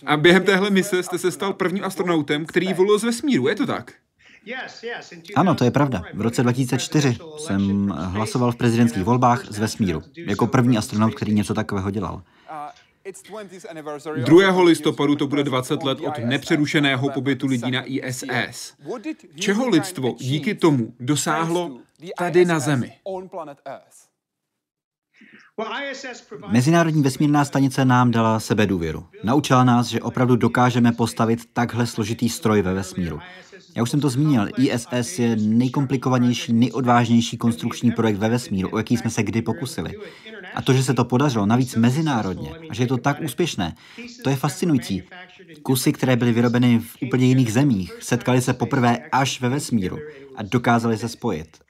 [0.07, 3.67] A během téhle mise jste se stal prvním astronautem, který volil z vesmíru, je to
[3.67, 3.93] tak?
[5.37, 6.03] Ano, to je pravda.
[6.15, 11.55] V roce 2004 jsem hlasoval v prezidentských volbách z vesmíru, jako první astronaut, který něco
[11.55, 12.23] takového dělal.
[14.25, 14.63] 2.
[14.63, 18.75] listopadu to bude 20 let od nepřerušeného pobytu lidí na ISS.
[19.35, 21.79] Čeho lidstvo díky tomu dosáhlo
[22.19, 22.93] tady na Zemi?
[26.49, 29.07] Mezinárodní vesmírná stanice nám dala sebedůvěru.
[29.25, 33.21] Naučila nás, že opravdu dokážeme postavit takhle složitý stroj ve vesmíru.
[33.77, 38.97] Já už jsem to zmínil, ISS je nejkomplikovanější, nejodvážnější konstrukční projekt ve vesmíru, o jaký
[38.97, 39.93] jsme se kdy pokusili.
[40.55, 43.75] A to, že se to podařilo, navíc mezinárodně, a že je to tak úspěšné,
[44.25, 45.03] to je fascinující.
[45.63, 49.99] Kusy, které byly vyrobeny v úplně jiných zemích, setkali se poprvé až ve vesmíru
[50.37, 51.68] a dokázali se spojit.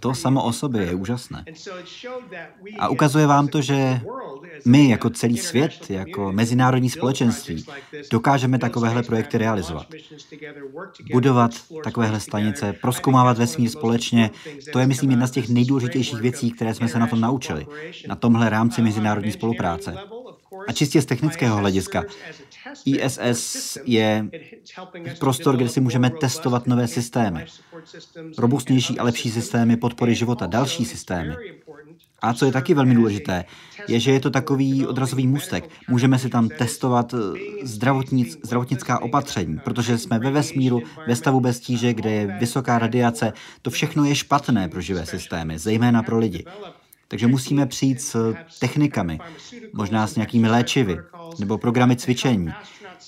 [0.00, 1.44] To samo o sobě je úžasné.
[2.78, 4.00] A ukazuje vám to, že
[4.64, 7.64] my jako celý svět, jako mezinárodní společenství,
[8.10, 9.86] dokážeme takovéhle projekty realizovat.
[11.12, 11.50] Budovat
[11.84, 14.30] takovéhle stanice, proskoumávat vesmír společně,
[14.72, 17.66] to je, myslím, jedna z těch nejdůležitějších věcí, které jsme se na tom naučili,
[18.08, 19.96] na tomhle rámci mezinárodní spolupráce.
[20.68, 22.04] A čistě z technického hlediska,
[22.84, 24.28] ISS je
[25.18, 27.46] prostor, kde si můžeme testovat nové systémy.
[28.38, 31.34] Robustnější a lepší systémy podpory života, další systémy.
[32.22, 33.44] A co je taky velmi důležité,
[33.88, 35.70] je, že je to takový odrazový můstek.
[35.88, 37.16] Můžeme si tam testovat eh,
[37.62, 43.32] zdravotnic, zdravotnická opatření, protože jsme ve vesmíru, ve stavu bez tíže, kde je vysoká radiace.
[43.62, 46.44] To všechno je špatné pro živé systémy, zejména pro lidi.
[47.08, 49.18] Takže musíme přijít s technikami,
[49.72, 50.98] možná s nějakými léčivy
[51.38, 52.52] nebo programy cvičení,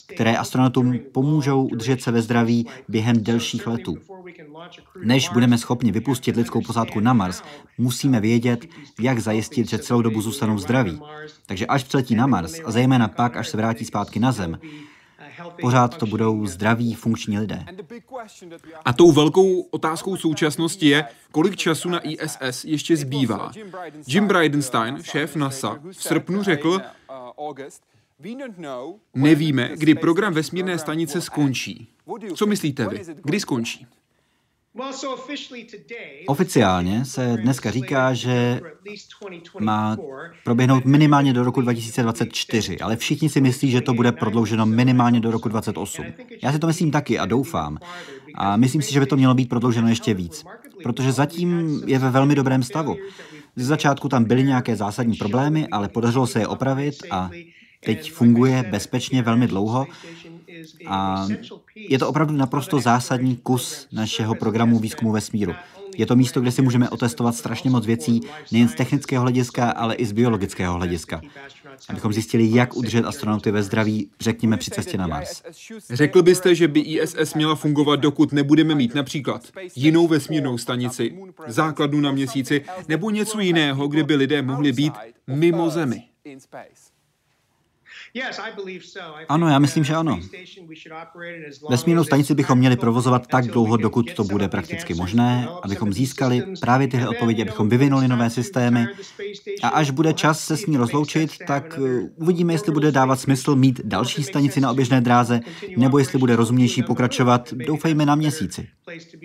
[0.07, 3.97] které astronautům pomůžou udržet se ve zdraví během delších letů.
[5.05, 7.43] Než budeme schopni vypustit lidskou posádku na Mars,
[7.79, 8.67] musíme vědět,
[9.01, 11.01] jak zajistit, že celou dobu zůstanou zdraví.
[11.47, 14.59] Takže až přiletí na Mars, a zejména pak, až se vrátí zpátky na Zem,
[15.61, 17.65] pořád to budou zdraví, funkční lidé.
[18.85, 23.53] A tou velkou otázkou současnosti je, kolik času na ISS ještě zbývá.
[24.07, 26.81] Jim Bridenstine, šéf NASA, v srpnu řekl,
[29.15, 31.89] nevíme, kdy program vesmírné stanice skončí.
[32.35, 33.03] Co myslíte vy?
[33.25, 33.87] Kdy skončí?
[36.27, 38.61] Oficiálně se dneska říká, že
[39.61, 39.97] má
[40.45, 45.31] proběhnout minimálně do roku 2024, ale všichni si myslí, že to bude prodlouženo minimálně do
[45.31, 46.05] roku 2028.
[46.43, 47.79] Já si to myslím taky a doufám.
[48.35, 50.45] A myslím si, že by to mělo být prodlouženo ještě víc,
[50.83, 52.97] protože zatím je ve velmi dobrém stavu.
[53.57, 57.31] Z začátku tam byly nějaké zásadní problémy, ale podařilo se je opravit a
[57.85, 59.87] teď funguje bezpečně velmi dlouho
[60.87, 61.27] a
[61.75, 65.55] je to opravdu naprosto zásadní kus našeho programu výzkumu vesmíru.
[65.97, 68.21] Je to místo, kde si můžeme otestovat strašně moc věcí,
[68.53, 71.21] nejen z technického hlediska, ale i z biologického hlediska.
[71.89, 75.43] Abychom zjistili, jak udržet astronauty ve zdraví, řekněme při cestě na Mars.
[75.91, 79.43] Řekl byste, že by ISS měla fungovat, dokud nebudeme mít například
[79.77, 84.93] jinou vesmírnou stanici, základnu na měsíci, nebo něco jiného, kde by lidé mohli být
[85.27, 86.03] mimo Zemi?
[89.29, 90.21] Ano, já myslím, že ano.
[91.71, 96.89] Vesmírnou stanici bychom měli provozovat tak dlouho, dokud to bude prakticky možné, abychom získali právě
[96.89, 98.87] tyhle odpovědi, abychom vyvinuli nové systémy.
[99.63, 103.57] A až bude čas se s ní rozloučit, tak uh, uvidíme, jestli bude dávat smysl
[103.57, 105.41] mít další stanici na oběžné dráze,
[105.77, 108.69] nebo jestli bude rozumnější pokračovat, doufejme, na měsíci.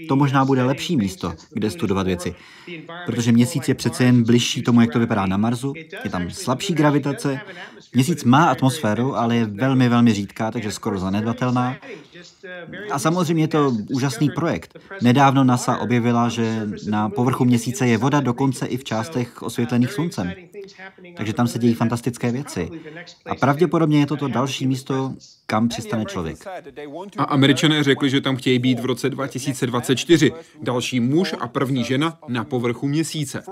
[0.08, 2.36] To možná bude lepší místo, kde studovat věci,
[3.06, 5.74] protože měsíc je přece jen bližší tomu, jak to vypadá na Marsu,
[6.04, 7.40] je tam slabší gravitace,
[7.94, 8.81] měsíc má atmosféru,
[9.16, 11.76] ale je velmi, velmi řídká, takže skoro zanedbatelná.
[12.92, 14.80] A samozřejmě je to úžasný projekt.
[15.02, 20.34] Nedávno NASA objevila, že na povrchu měsíce je voda dokonce i v částech osvětlených sluncem.
[21.18, 22.70] Takže tam se dějí fantastické věci.
[23.26, 25.14] A pravděpodobně je to to další místo,
[25.46, 26.38] kam přistane člověk.
[27.18, 30.32] A američané řekli, že tam chtějí být v roce 2024.
[30.62, 33.44] Další muž a první žena na povrchu měsíce.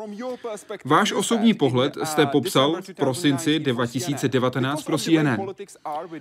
[0.85, 5.39] Váš osobní pohled jste popsal v prosinci 2019 pro CNN.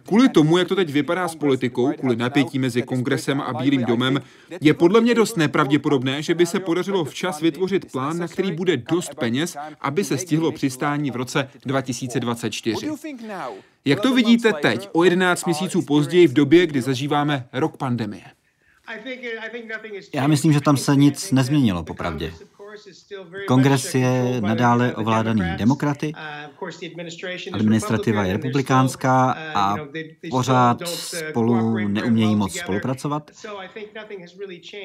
[0.06, 4.20] Kvůli tomu, jak to teď vypadá s politikou, kvůli napětí mezi kongresem a Bílým domem,
[4.61, 8.77] je podle mě dost nepravděpodobné, že by se podařilo včas vytvořit plán, na který bude
[8.77, 12.88] dost peněz, aby se stihlo přistání v roce 2024.
[13.85, 18.24] Jak to vidíte teď, o 11 měsíců později, v době, kdy zažíváme rok pandemie?
[20.14, 22.33] Já myslím, že tam se nic nezměnilo, popravdě.
[23.46, 26.12] Kongres je nadále ovládaný demokraty,
[27.52, 29.76] administrativa je republikánská a
[30.30, 33.30] pořád spolu neumějí moc spolupracovat.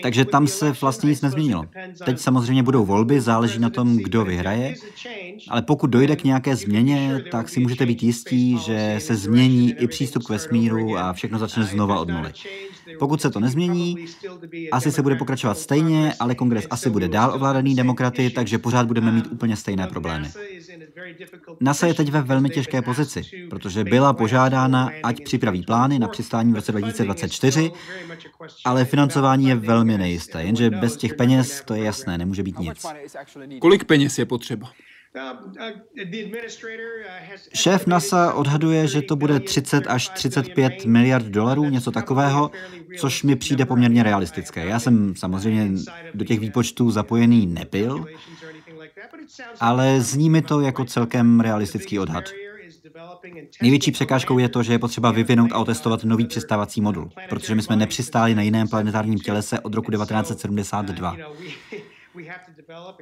[0.04, 1.66] Takže tam se vlastně nic nezměnilo.
[2.06, 4.74] Teď samozřejmě budou volby, záleží na tom, kdo vyhraje,
[5.50, 9.88] ale pokud dojde k nějaké změně, tak si můžete být jistí, že se změní i
[9.88, 12.34] přístup k vesmíru a všechno začne znova od nuly.
[13.00, 14.06] Pokud se to nezmění,
[14.72, 19.12] asi se bude pokračovat stejně, ale kongres asi bude dál ovládaný demokraty, takže pořád budeme
[19.12, 20.28] mít úplně stejné problémy.
[21.60, 26.52] NASA je teď ve velmi těžké pozici, protože byla požádána, ať připraví plány na přistání
[26.52, 27.72] v roce 2024,
[28.66, 32.86] ale financování je velmi nejisté, jenže bez těch peněz to je jasné, nemůže být nic.
[33.60, 34.72] Kolik peněz je potřeba?
[37.54, 42.52] Šéf NASA odhaduje, že to bude 30 až 35 miliard dolarů, něco takového,
[42.98, 44.66] což mi přijde poměrně realistické.
[44.66, 45.82] Já jsem samozřejmě
[46.14, 48.06] do těch výpočtů zapojený nebyl,
[49.60, 52.24] ale zní mi to jako celkem realistický odhad.
[53.62, 57.62] Největší překážkou je to, že je potřeba vyvinout a otestovat nový přistávací modul, protože my
[57.62, 61.18] jsme nepřistáli na jiném planetárním tělese od roku 1972.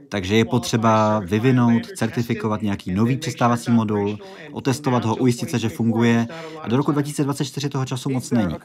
[0.09, 4.17] Takže je potřeba vyvinout, certifikovat nějaký nový přistávací modul,
[4.51, 6.27] otestovat ho, ujistit se, že funguje
[6.61, 8.55] a do roku 2024 toho času moc není.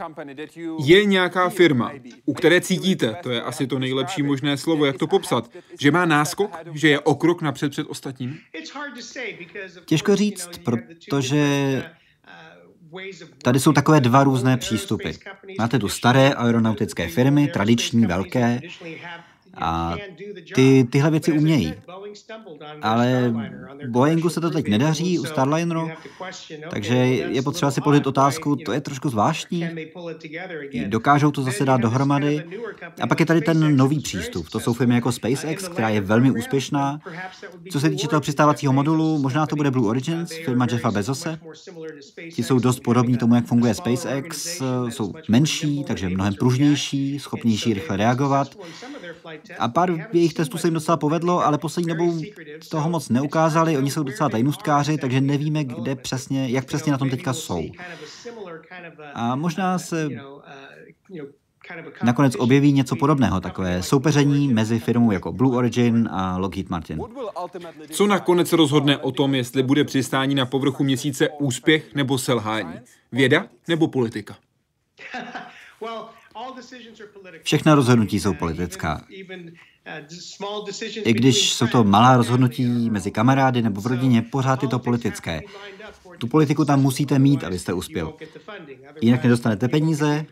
[0.84, 1.92] Je nějaká firma,
[2.24, 6.04] u které cítíte, to je asi to nejlepší možné slovo, jak to popsat, že má
[6.06, 8.38] náskok, že je o krok napřed před ostatním?
[9.86, 11.82] Těžko říct, protože
[13.42, 15.10] Tady jsou takové dva různé přístupy.
[15.58, 18.60] Máte tu staré aeronautické firmy, tradiční, velké,
[19.56, 19.96] a
[20.54, 21.74] ty, tyhle věci umějí.
[22.82, 23.34] Ale
[23.88, 25.90] Boeingu se to teď nedaří, u Starlineru,
[26.70, 29.68] takže je potřeba si položit otázku, to je trošku zvláštní,
[30.86, 32.44] dokážou to zase dát dohromady.
[33.00, 36.30] A pak je tady ten nový přístup, to jsou firmy jako SpaceX, která je velmi
[36.30, 37.00] úspěšná.
[37.72, 41.38] Co se týče toho přistávacího modulu, možná to bude Blue Origins, firma Jeffa Bezose.
[42.34, 47.96] Ti jsou dost podobní tomu, jak funguje SpaceX, jsou menší, takže mnohem pružnější, schopnější rychle
[47.96, 48.56] reagovat.
[49.58, 52.20] A pár jejich testů se jim docela povedlo, ale poslední dobou
[52.70, 53.76] toho moc neukázali.
[53.76, 57.62] Oni jsou docela tajnůstkáři, takže nevíme, kde přesně, jak přesně na tom teďka jsou.
[59.14, 60.08] A možná se
[62.02, 67.00] nakonec objeví něco podobného, takové soupeření mezi firmou jako Blue Origin a Lockheed Martin.
[67.90, 72.74] Co nakonec rozhodne o tom, jestli bude přistání na povrchu měsíce úspěch nebo selhání?
[73.12, 74.36] Věda nebo politika?
[77.42, 79.04] Všechna rozhodnutí jsou politická.
[81.04, 85.40] I když jsou to malá rozhodnutí mezi kamarády nebo v rodině, pořád je to politické.
[86.18, 88.14] Tu politiku tam musíte mít, abyste uspěl.
[89.00, 90.26] Jinak nedostanete peníze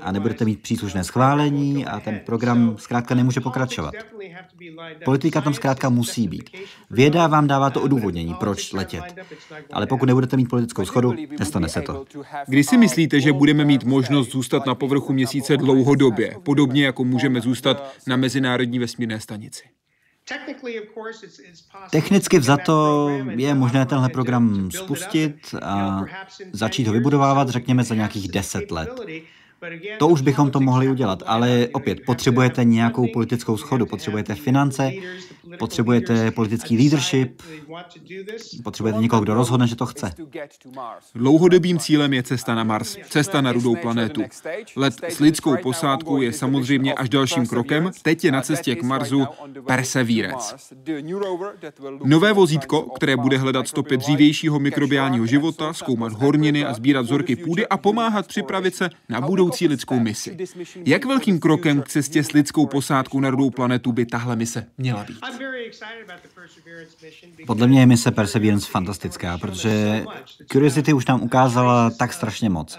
[0.00, 3.94] a nebudete mít příslušné schválení a ten program zkrátka nemůže pokračovat.
[5.04, 6.50] Politika tam zkrátka musí být.
[6.90, 9.04] Věda vám dává to odůvodnění, proč letět.
[9.72, 12.04] Ale pokud nebudete mít politickou schodu, nestane se to.
[12.46, 17.40] Kdy si myslíte, že budeme mít možnost zůstat na povrchu měsíce dlouhodobě, podobně jako můžeme
[17.40, 19.62] zůstat na Mezinárodní vesmírné stanici?
[21.90, 26.04] Technicky vzato je možné tenhle program spustit a
[26.52, 28.90] začít ho vybudovávat, řekněme, za nějakých deset let.
[29.98, 34.92] To už bychom to mohli udělat, ale opět potřebujete nějakou politickou schodu, potřebujete finance,
[35.58, 37.42] Potřebujete politický leadership,
[38.64, 40.12] potřebujete někoho, kdo rozhodne, že to chce.
[41.14, 44.22] Dlouhodobým cílem je cesta na Mars, cesta na rudou planetu.
[44.76, 49.26] Let s lidskou posádkou je samozřejmě až dalším krokem, teď je na cestě k Marsu
[49.66, 50.56] Perseverance.
[52.04, 57.68] Nové vozítko, které bude hledat stopy dřívějšího mikrobiálního života, zkoumat horniny a sbírat vzorky půdy
[57.68, 60.36] a pomáhat připravit se na budoucí lidskou misi.
[60.84, 65.04] Jak velkým krokem k cestě s lidskou posádkou na rudou planetu by tahle mise měla
[65.04, 65.18] být?
[67.46, 70.04] Podle mě je mise Perseverance fantastická, protože
[70.52, 72.78] Curiosity už nám ukázala tak strašně moc.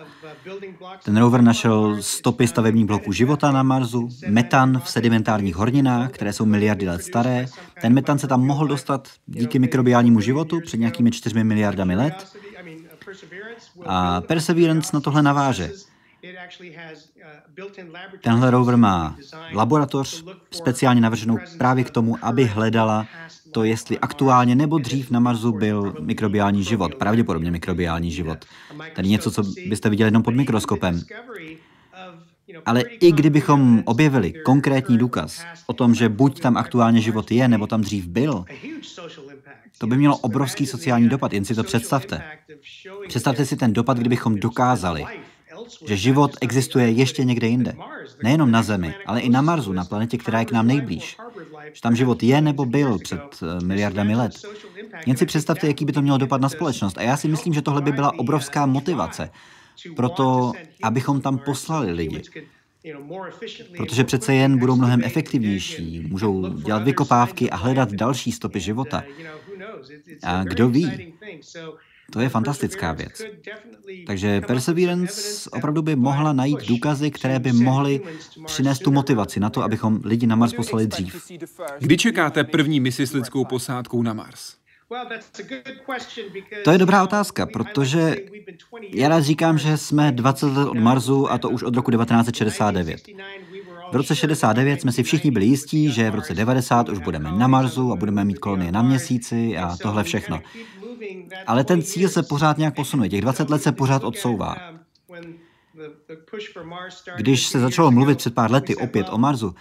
[1.03, 6.45] Ten rover našel stopy stavebních bloků života na Marsu, metan v sedimentárních horninách, které jsou
[6.45, 7.45] miliardy let staré.
[7.82, 12.38] Ten metan se tam mohl dostat díky mikrobiálnímu životu před nějakými čtyřmi miliardami let.
[13.86, 15.72] A Perseverance na tohle naváže.
[18.24, 19.17] Tenhle rover má
[19.53, 23.07] laboratoř speciálně navrženou právě k tomu, aby hledala
[23.51, 28.45] to, jestli aktuálně nebo dřív na Marsu byl mikrobiální život, pravděpodobně mikrobiální život.
[28.95, 31.01] Tady něco, co byste viděli jenom pod mikroskopem.
[32.65, 37.67] Ale i kdybychom objevili konkrétní důkaz o tom, že buď tam aktuálně život je, nebo
[37.67, 38.45] tam dřív byl,
[39.78, 42.24] to by mělo obrovský sociální dopad, jen si to představte.
[43.07, 45.05] Představte si ten dopad, kdybychom dokázali,
[45.86, 47.74] že život existuje ještě někde jinde.
[48.24, 51.17] Nejenom na Zemi, ale i na Marsu, na planetě, která je k nám nejblíž.
[51.74, 54.32] Že tam život je nebo byl před eh, miliardami let.
[55.05, 56.97] Jen si představte, jaký by to mělo dopad na společnost.
[56.97, 59.30] A já si myslím, že tohle by byla obrovská motivace
[59.95, 60.51] pro to,
[60.84, 62.22] abychom tam poslali lidi.
[63.78, 69.03] Protože přece jen budou mnohem efektivnější, můžou dělat vykopávky a hledat další stopy života.
[70.24, 71.13] A kdo ví,
[72.12, 73.22] to je fantastická věc.
[74.07, 78.01] Takže Perseverance opravdu by mohla najít důkazy, které by mohly
[78.45, 81.32] přinést tu motivaci na to, abychom lidi na Mars poslali dřív.
[81.80, 84.62] Kdy čekáte první misi s lidskou posádkou na Mars?
[86.64, 88.16] To je dobrá otázka, protože
[88.93, 93.01] já rád říkám, že jsme 20 let od Marsu a to už od roku 1969.
[93.91, 97.47] V roce 69 jsme si všichni byli jistí, že v roce 90 už budeme na
[97.47, 100.41] Marsu a budeme mít kolonie na měsíci a tohle všechno.
[101.47, 103.10] Ale ten cíl se pořád nějak posunuje.
[103.10, 104.56] Těch 20 let se pořád odsouvá.
[107.16, 109.56] Když se začalo mluvit před pár lety opět o Marsu,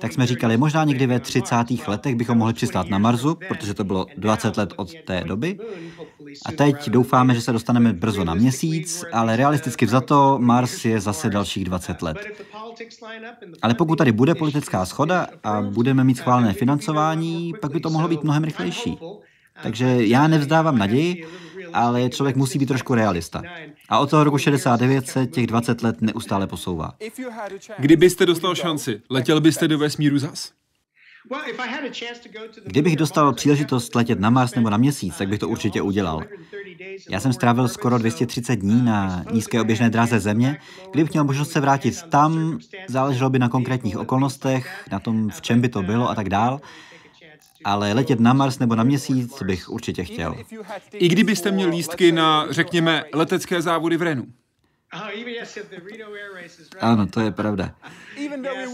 [0.00, 1.56] tak jsme říkali, možná někdy ve 30.
[1.86, 5.58] letech bychom mohli přistát na Marsu, protože to bylo 20 let od té doby.
[6.46, 11.30] A teď doufáme, že se dostaneme brzo na měsíc, ale realisticky vzato Mars je zase
[11.30, 12.16] dalších 20 let.
[13.62, 18.08] Ale pokud tady bude politická schoda a budeme mít schválené financování, pak by to mohlo
[18.08, 18.98] být mnohem rychlejší.
[19.62, 21.26] Takže já nevzdávám naději,
[21.72, 23.42] ale člověk musí být trošku realista.
[23.88, 26.94] A od toho roku 69 se těch 20 let neustále posouvá.
[27.78, 30.52] Kdybyste dostal šanci, letěl byste do vesmíru zas?
[32.66, 36.22] Kdybych dostal příležitost letět na Mars nebo na měsíc, tak bych to určitě udělal.
[37.10, 40.58] Já jsem strávil skoro 230 dní na nízké oběžné dráze Země.
[40.92, 45.60] Kdybych měl možnost se vrátit tam, záleželo by na konkrétních okolnostech, na tom, v čem
[45.60, 46.60] by to bylo a tak dál
[47.64, 50.34] ale letět na Mars nebo na měsíc bych určitě chtěl.
[50.92, 54.26] I kdybyste měl lístky na, řekněme, letecké závody v Renu.
[56.80, 57.74] Ano, to je pravda.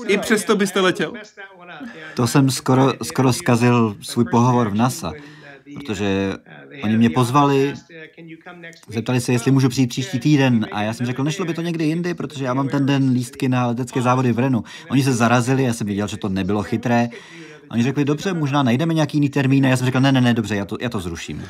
[0.06, 1.12] I přesto byste letěl.
[2.16, 5.12] To jsem skoro, skoro zkazil svůj pohovor v NASA,
[5.74, 6.34] protože
[6.82, 7.74] oni mě pozvali,
[8.88, 11.84] zeptali se, jestli můžu přijít příští týden a já jsem řekl, nešlo by to někdy
[11.84, 14.64] jindy, protože já mám ten den lístky na letecké závody v Renu.
[14.90, 17.08] Oni se zarazili, já jsem viděl, že to nebylo chytré,
[17.70, 20.34] Oni řekli, dobře, možná najdeme nějaký jiný termín a já jsem řekl, ne, ne, ne,
[20.34, 21.42] dobře, já to, já to zruším.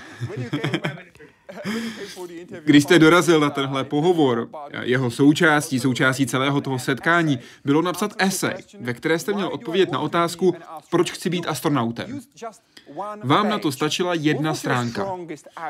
[2.64, 4.48] Když jste dorazil na tenhle pohovor,
[4.82, 9.98] jeho součástí, součástí celého toho setkání, bylo napsat esej, ve které jste měl odpovědět na
[9.98, 10.54] otázku,
[10.90, 12.20] proč chci být astronautem.
[13.24, 15.06] Vám na to stačila jedna stránka.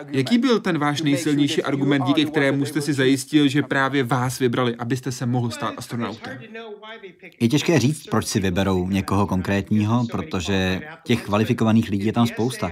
[0.07, 4.75] Jaký byl ten váš nejsilnější argument, díky kterému jste si zajistil, že právě vás vybrali,
[4.77, 6.39] abyste se mohl stát astronautem?
[7.41, 12.71] Je těžké říct, proč si vyberou někoho konkrétního, protože těch kvalifikovaných lidí je tam spousta.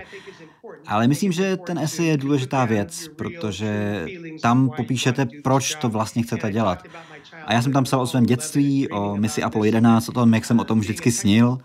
[0.87, 4.05] Ale myslím, že ten esej je důležitá věc, protože
[4.43, 6.83] tam popíšete, proč to vlastně chcete dělat.
[7.47, 10.45] A já jsem tam psal o svém dětství, o misi Apollo 11, o tom, jak
[10.45, 11.59] jsem o tom vždycky snil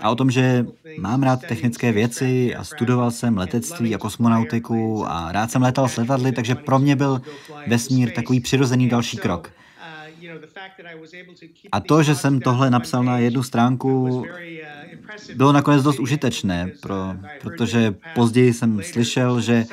[0.00, 0.66] a o tom, že
[1.00, 5.96] mám rád technické věci a studoval jsem letectví a kosmonautiku a rád jsem letal s
[5.96, 7.22] letadly, takže pro mě byl
[7.66, 9.52] vesmír takový přirozený další krok.
[11.72, 14.24] A to, že jsem tohle napsal na jednu stránku,
[15.34, 19.64] bylo nakonec dost užitečné, pro, protože později jsem slyšel, že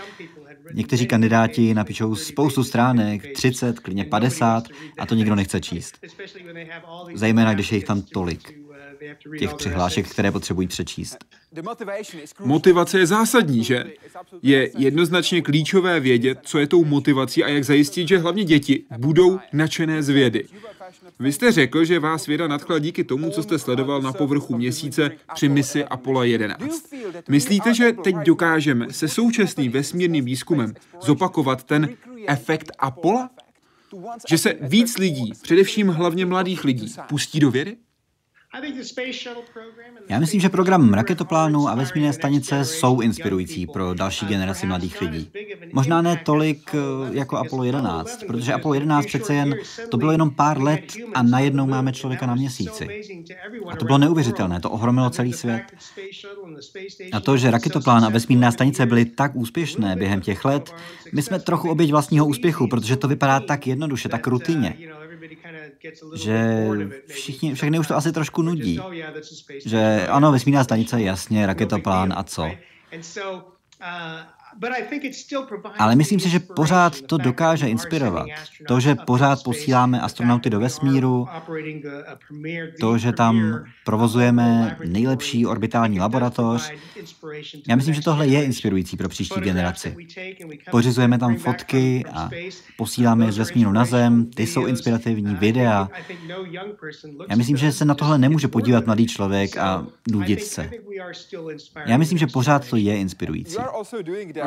[0.74, 4.64] někteří kandidáti napíšou spoustu stránek, 30, klidně 50,
[5.00, 6.00] a to nikdo nechce číst.
[7.14, 8.65] Zejména, když je jich tam tolik.
[9.40, 11.18] Těch přihlášek, které potřebují přečíst.
[12.40, 13.84] Motivace je zásadní, že?
[14.42, 19.40] Je jednoznačně klíčové vědět, co je tou motivací a jak zajistit, že hlavně děti budou
[19.54, 20.46] nadšené z vědy.
[21.20, 25.12] Vy jste řekl, že vás věda nadchla díky tomu, co jste sledoval na povrchu měsíce
[25.34, 26.94] při misi Apollo 11.
[27.30, 31.90] Myslíte, že teď dokážeme se současným vesmírným výzkumem zopakovat ten
[32.28, 33.30] efekt Apollo?
[34.30, 37.78] Že se víc lidí, především hlavně mladých lidí, pustí do vědy?
[40.10, 45.30] Já myslím, že program raketoplánu a vesmírné stanice jsou inspirující pro další generaci mladých lidí.
[45.74, 46.78] Možná ne tolik eh,
[47.12, 49.56] jako Apollo 11, protože Apollo 11 přece jen
[49.90, 50.84] to bylo jenom pár let
[51.14, 52.88] a najednou máme člověka na měsíci.
[53.72, 55.64] A to bylo neuvěřitelné, to ohromilo celý svět.
[57.12, 60.76] A to, že raketoplán a vesmírná stanice byly tak úspěšné během těch let,
[61.14, 64.76] my jsme trochu oběť vlastního úspěchu, protože to vypadá tak jednoduše, tak rutině
[66.16, 66.68] že
[67.08, 68.80] všichni, všechny už to asi trošku nudí.
[69.66, 72.52] Že ano, vesmírná stanice, jasně, raketoplán a co.
[75.78, 78.28] Ale myslím si, že pořád to dokáže inspirovat.
[78.68, 81.28] To, že pořád posíláme astronauty do vesmíru,
[82.80, 86.72] to, že tam provozujeme nejlepší orbitální laboratoř.
[87.68, 89.96] Já myslím, že tohle je inspirující pro příští generaci.
[90.72, 92.30] Pořizujeme tam fotky a
[92.78, 95.90] posíláme je z vesmíru na Zem, ty jsou inspirativní, videa.
[97.30, 100.70] Já myslím, že se na tohle nemůže podívat mladý člověk a nudit se.
[101.86, 103.58] Já myslím, že pořád to je inspirující.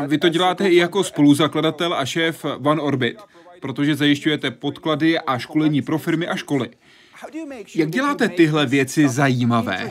[0.07, 3.19] Vy to děláte i jako spoluzakladatel a šéf One Orbit,
[3.61, 6.71] protože zajišťujete podklady a školení pro firmy a školy.
[7.75, 9.91] Jak děláte tyhle věci zajímavé?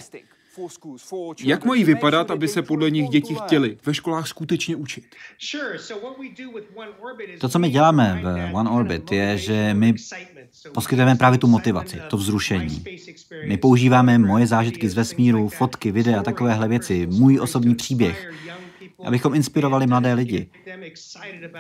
[1.44, 5.04] Jak mají vypadat, aby se podle nich děti chtěli ve školách skutečně učit?
[7.40, 9.94] To, co my děláme v One Orbit, je, že my
[10.74, 12.84] poskytujeme právě tu motivaci, to vzrušení.
[13.48, 18.34] My používáme moje zážitky z vesmíru, fotky, videa, takovéhle věci, můj osobní příběh
[19.06, 20.50] abychom inspirovali mladé lidi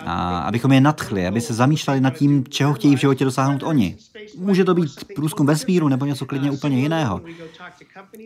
[0.05, 3.97] a abychom je nadchli, aby se zamýšleli nad tím, čeho chtějí v životě dosáhnout oni.
[4.37, 7.21] Může to být průzkum vesmíru nebo něco klidně úplně jiného.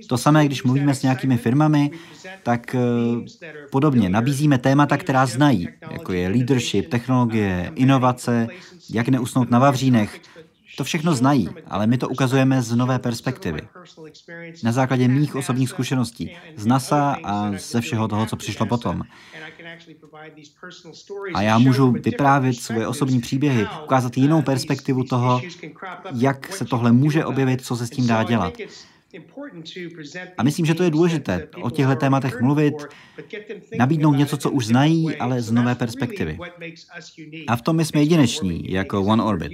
[0.07, 1.91] To samé, když mluvíme s nějakými firmami,
[2.43, 2.79] tak eh,
[3.71, 8.47] podobně nabízíme témata, která znají, jako je leadership, technologie, inovace,
[8.89, 10.21] jak neusnout na vavřínech,
[10.77, 13.61] to všechno znají, ale my to ukazujeme z nové perspektivy.
[14.63, 19.01] Na základě mých osobních zkušeností z NASA a ze všeho toho, co přišlo potom.
[21.33, 25.41] A já můžu vyprávět svoje osobní příběhy, ukázat jinou perspektivu toho,
[26.15, 28.53] jak se tohle může objevit, co se s tím dá dělat.
[30.37, 32.73] A myslím, že to je důležité o těchto tématech mluvit,
[33.77, 36.37] nabídnout něco, co už znají, ale z nové perspektivy.
[37.47, 39.51] A v tom my jsme jedineční, jako One Orbit.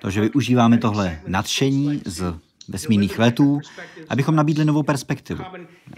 [0.00, 2.34] To, že využíváme tohle nadšení z
[2.68, 3.60] vesmírných letů,
[4.08, 5.44] abychom nabídli novou perspektivu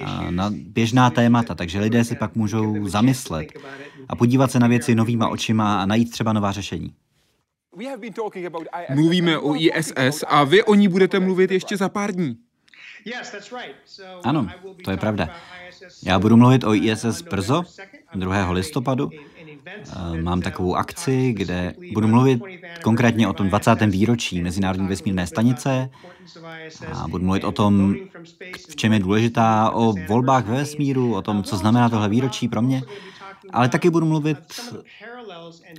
[0.04, 3.52] a na běžná témata, takže lidé si pak můžou zamyslet
[4.08, 6.94] a podívat se na věci novýma očima a najít třeba nová řešení.
[8.94, 12.36] Mluvíme o ISS a vy o ní budete mluvit ještě za pár dní.
[14.24, 14.48] Ano,
[14.84, 15.28] to je pravda.
[16.02, 17.62] Já budu mluvit o ISS brzo,
[18.14, 18.50] 2.
[18.50, 19.10] listopadu.
[19.66, 22.42] Eh, mám takovou akci, kde budu mluvit
[22.82, 23.90] konkrétně o tom 20.
[23.90, 25.90] výročí Mezinárodní vesmírné stanice
[26.92, 27.94] a budu mluvit o tom,
[28.70, 32.62] v čem je důležitá, o volbách ve vesmíru, o tom, co znamená tohle výročí pro
[32.62, 32.82] mě
[33.52, 34.38] ale taky budu mluvit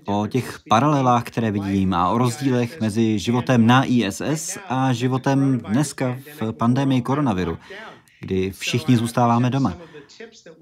[0.05, 6.17] o těch paralelách, které vidím a o rozdílech mezi životem na ISS a životem dneska
[6.41, 7.57] v pandemii koronaviru,
[8.19, 9.73] kdy všichni zůstáváme doma.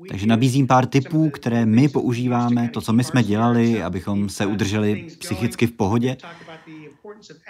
[0.10, 5.08] Takže nabízím pár tipů, které my používáme, to, co my jsme dělali, abychom se udrželi
[5.20, 6.18] psychicky v pohodě.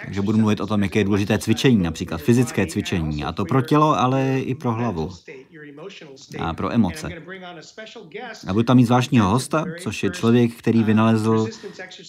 [0.04, 3.62] Takže budu mluvit o tom, jaké je důležité cvičení, například fyzické cvičení, a to pro
[3.62, 5.10] tělo, ale i pro hlavu
[6.38, 7.08] a pro emoce.
[8.46, 11.46] A budu tam mít zvláštního hosta, což je člověk, který vynalezl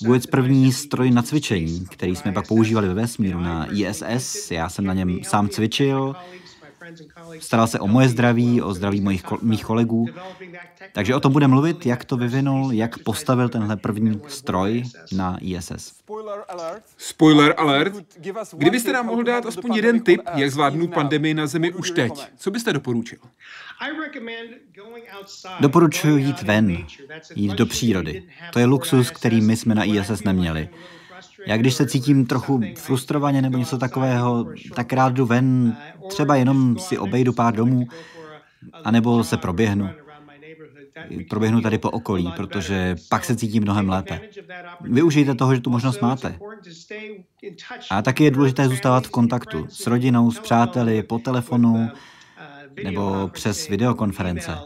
[0.02, 4.52] vůbec první stroj na cvičení, který jsme pak používali ve vesmíru na ISS.
[4.52, 6.16] Já jsem na něm sám cvičil,
[7.40, 10.08] staral se o moje zdraví, o zdraví mojich, mých kolegů.
[10.94, 14.84] Takže o tom bude mluvit, jak to vyvinul, jak postavil tenhle první stroj
[15.16, 15.94] na ISS.
[16.98, 17.94] Spoiler alert.
[18.58, 22.52] Kdybyste nám mohl dát aspoň jeden tip, jak zvládnout pandemii na Zemi už teď, co
[22.52, 23.20] byste doporučil?
[25.60, 26.86] Doporučuji jít ven,
[27.36, 28.24] jít do přírody.
[28.54, 30.70] To je luxus, který my jsme na ISS neměli.
[31.48, 35.78] Já když se cítím trochu frustrovaně nebo něco takového, tak rád jdu ven,
[36.10, 37.88] třeba jenom si obejdu pár domů,
[38.84, 39.90] anebo se proběhnu.
[41.30, 44.22] Proběhnu tady po okolí, protože pak se cítím mnohem lépe.
[44.82, 46.40] Využijte toho, že tu možnost máte.
[47.90, 51.90] A taky je důležité zůstávat v kontaktu s rodinou, s přáteli, po telefonu,
[52.84, 54.58] nebo přes videokonference,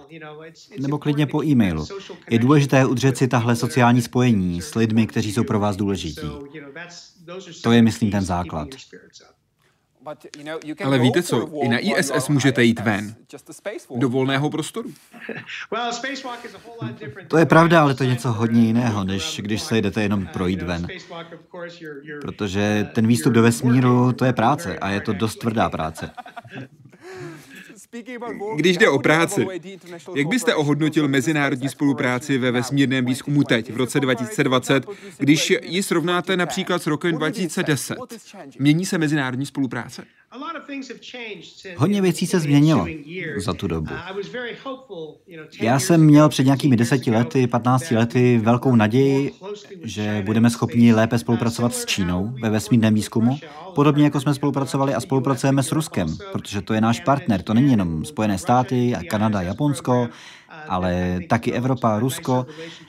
[0.79, 1.85] nebo klidně po e-mailu.
[2.29, 6.29] Je důležité udržet si tahle sociální spojení s lidmi, kteří jsou pro vás důležití.
[7.63, 8.67] To je, myslím, ten základ.
[10.83, 13.15] Ale víte co, i na ISS můžete jít ven.
[13.95, 14.91] Do volného prostoru.
[17.27, 20.61] To je pravda, ale to je něco hodně jiného, než když se jdete jenom projít
[20.61, 20.87] ven.
[22.21, 26.09] Protože ten výstup do vesmíru, to je práce a je to dost tvrdá práce.
[28.55, 29.47] Když jde o práci,
[30.15, 34.85] jak byste ohodnotil mezinárodní spolupráci ve vesmírném výzkumu teď, v roce 2020,
[35.17, 37.97] když ji srovnáte například s rokem 2010?
[38.59, 40.03] Mění se mezinárodní spolupráce?
[41.77, 42.87] Hodně věcí se změnilo
[43.37, 43.93] za tu dobu.
[45.61, 49.33] Já jsem měl před nějakými deseti lety, 15 lety velkou naději,
[49.83, 53.39] že budeme schopni lépe spolupracovat s Čínou ve vesmírném výzkumu,
[53.75, 57.41] podobně jako jsme spolupracovali a spolupracujeme s Ruskem, protože to je náš partner.
[57.41, 60.09] To není jenom Spojené státy, Kanada, Japonsko,
[60.67, 62.45] ale taky Evropa, Rusko.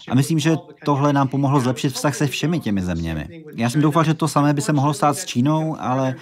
[0.09, 3.45] A myslím, že tohle nám pomohlo zlepšit vztah se všemi těmi zeměmi.
[3.55, 6.15] Já jsem doufal, že to samé by se mohlo stát s Čínou, ale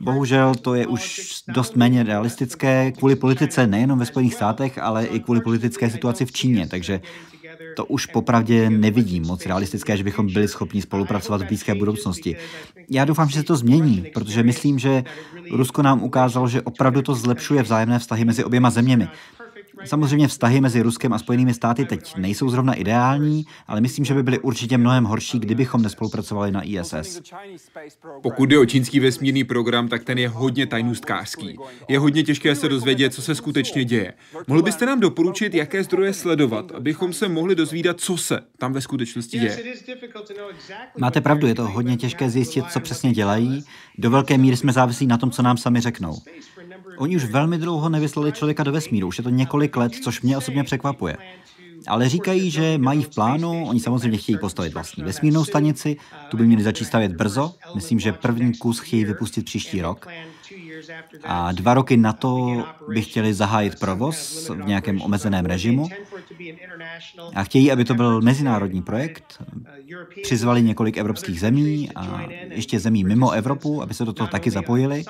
[0.00, 5.20] bohužel to je už dost méně realistické kvůli politice nejenom ve Spojených státech, ale i
[5.20, 6.68] kvůli politické situaci v Číně.
[6.68, 7.00] Takže
[7.76, 12.36] to už popravdě nevidím moc realistické, že bychom byli schopni spolupracovat v blízké budoucnosti.
[12.90, 15.04] Já doufám, že se to změní, protože myslím, že
[15.52, 19.08] Rusko nám ukázalo, že opravdu to zlepšuje vzájemné vztahy mezi oběma zeměmi.
[19.84, 24.22] Samozřejmě vztahy mezi Ruskem a Spojenými státy teď nejsou zrovna ideální, ale myslím, že by
[24.22, 27.20] byly určitě mnohem horší, kdybychom nespolupracovali na ISS.
[28.22, 31.58] Pokud jde o čínský vesmírný program, tak ten je hodně tajnůstkářský.
[31.88, 34.12] Je hodně těžké se dozvědět, co se skutečně děje.
[34.46, 38.80] Mohli byste nám doporučit, jaké zdroje sledovat, abychom se mohli dozvídat, co se tam ve
[38.80, 39.76] skutečnosti děje?
[40.98, 43.64] Máte pravdu, je to hodně těžké zjistit, co přesně dělají.
[43.98, 46.16] Do velké míry jsme závislí na tom, co nám sami řeknou.
[46.96, 50.36] Oni už velmi dlouho nevyslali člověka do vesmíru, už je to několik let, což mě
[50.36, 51.16] osobně překvapuje.
[51.86, 55.96] Ale říkají, že mají v plánu, oni samozřejmě chtějí postavit vlastní vesmírnou stanici,
[56.28, 60.08] tu by měli začít stavět brzo, myslím, že první kus chtějí vypustit příští rok.
[61.24, 65.88] A dva roky na to by chtěli zahájit provoz v nějakém omezeném režimu.
[67.34, 69.42] A chtějí, aby to byl mezinárodní projekt.
[70.22, 75.04] Přizvali několik evropských zemí a ještě zemí mimo Evropu, aby se do toho taky zapojili.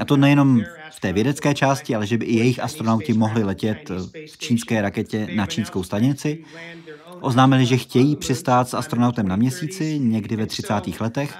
[0.00, 3.90] A to nejenom v té vědecké části, ale že by i jejich astronauti mohli letět
[4.32, 6.44] v čínské raketě na čínskou stanici.
[7.20, 11.00] Oznámili, že chtějí přistát s astronautem na měsíci někdy ve 30.
[11.00, 11.36] letech.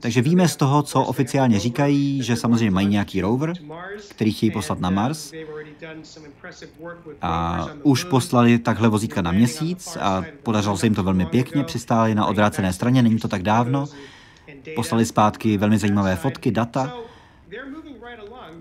[0.00, 3.52] Takže víme z toho, co oficiálně říkají, že samozřejmě mají nějaký rover,
[4.08, 5.32] který chtějí poslat na Mars.
[7.22, 12.14] A už poslali takhle vozítka na měsíc a podařilo se jim to velmi pěkně, přistáli
[12.14, 13.86] na odvrácené straně, není to tak dávno.
[14.76, 16.94] Poslali zpátky velmi zajímavé fotky, data.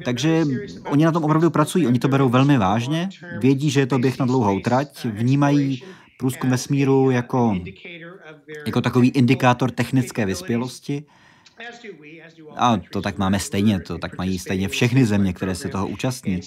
[0.05, 0.45] Takže
[0.85, 4.19] oni na tom opravdu pracují, oni to berou velmi vážně, vědí, že je to běh
[4.19, 5.83] na dlouhou trať, vnímají
[6.19, 7.55] průzkum vesmíru jako,
[8.65, 11.05] jako takový indikátor technické vyspělosti.
[12.55, 16.41] A to tak máme stejně, to tak mají stejně všechny země, které se toho účastní.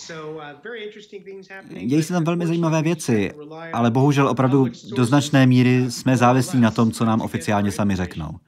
[1.86, 3.32] Dějí se tam velmi zajímavé věci,
[3.72, 8.38] ale bohužel opravdu do značné míry jsme závislí na tom, co nám oficiálně sami řeknou.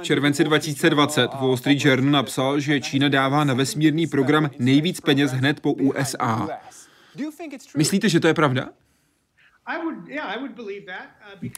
[0.00, 5.32] V červenci 2020 Wall Street Journal napsal, že Čína dává na vesmírný program nejvíc peněz
[5.32, 6.48] hned po USA.
[7.76, 8.68] Myslíte, že to je pravda?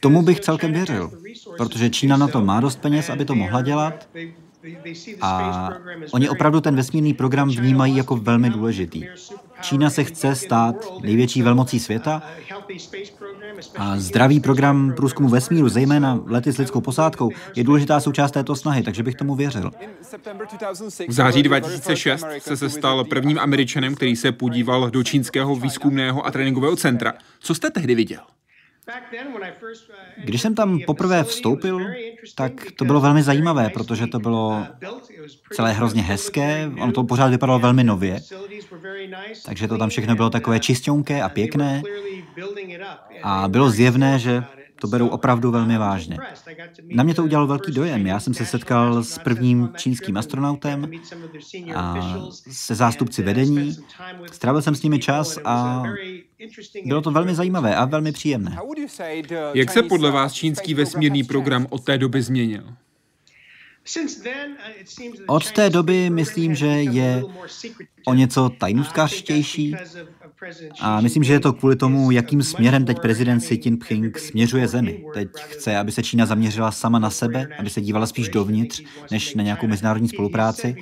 [0.00, 1.10] Tomu bych celkem věřil,
[1.56, 4.08] protože Čína na to má dost peněz, aby to mohla dělat.
[5.20, 5.68] A
[6.10, 9.04] oni opravdu ten vesmírný program vnímají jako velmi důležitý.
[9.60, 12.22] Čína se chce stát největší velmocí světa
[13.76, 18.82] a zdravý program průzkumu vesmíru, zejména lety s lidskou posádkou, je důležitá součást této snahy,
[18.82, 19.70] takže bych tomu věřil.
[21.08, 26.30] V září 2006 se se stal prvním američanem, který se podíval do čínského výzkumného a
[26.30, 27.12] tréninkového centra.
[27.40, 28.20] Co jste tehdy viděl?
[30.24, 31.80] Když jsem tam poprvé vstoupil,
[32.34, 34.66] tak to bylo velmi zajímavé, protože to bylo
[35.52, 38.20] celé hrozně hezké, ono to pořád vypadalo velmi nově,
[39.44, 41.82] takže to tam všechno bylo takové čistěnké a pěkné.
[43.22, 44.44] A bylo zjevné, že
[44.82, 46.18] to berou opravdu velmi vážně.
[46.94, 48.06] Na mě to udělalo velký dojem.
[48.06, 50.90] Já jsem se setkal s prvním čínským astronautem
[51.74, 51.94] a
[52.50, 53.76] se zástupci vedení.
[54.32, 55.82] Strávil jsem s nimi čas a
[56.84, 58.58] bylo to velmi zajímavé a velmi příjemné.
[59.54, 62.64] Jak se podle vás čínský vesmírný program od té doby změnil?
[65.26, 67.22] Od té doby myslím, že je
[68.06, 69.74] o něco tajnůstkářštější
[70.80, 75.04] a myslím, že je to kvůli tomu, jakým směrem teď prezident Xi Jinping směřuje zemi.
[75.14, 79.34] Teď chce, aby se Čína zaměřila sama na sebe, aby se dívala spíš dovnitř, než
[79.34, 80.76] na nějakou mezinárodní spolupráci.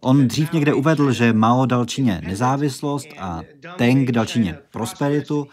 [0.00, 3.42] On dřív někde uvedl, že Mao dal Číně nezávislost a
[3.76, 5.48] Teng dal Číně prosperitu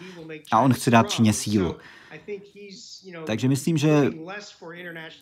[0.52, 1.76] a on chce dát Číně sílu.
[3.26, 4.12] Takže myslím, že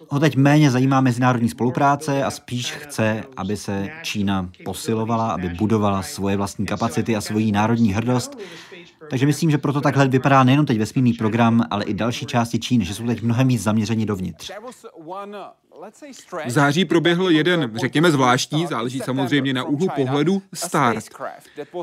[0.10, 6.02] ho teď méně zajímá mezinárodní spolupráce a spíš chce, aby se Čína posilovala, aby budovala
[6.02, 8.38] svoje vlastní kapacity a svoji národní hrdost.
[9.10, 12.86] Takže myslím, že proto takhle vypadá nejenom teď vesmírný program, ale i další části Číny,
[12.86, 14.52] že jsou teď mnohem víc zaměřeni dovnitř.
[16.46, 21.06] V září proběhl jeden, řekněme zvláštní, záleží samozřejmě na úhlu pohledu, start.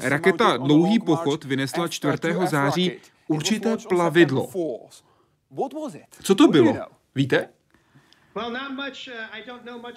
[0.03, 2.19] Raketa Dlouhý pochod vynesla 4.
[2.51, 2.93] září
[3.29, 4.49] určité plavidlo.
[6.23, 6.75] Co to bylo?
[7.15, 7.49] Víte?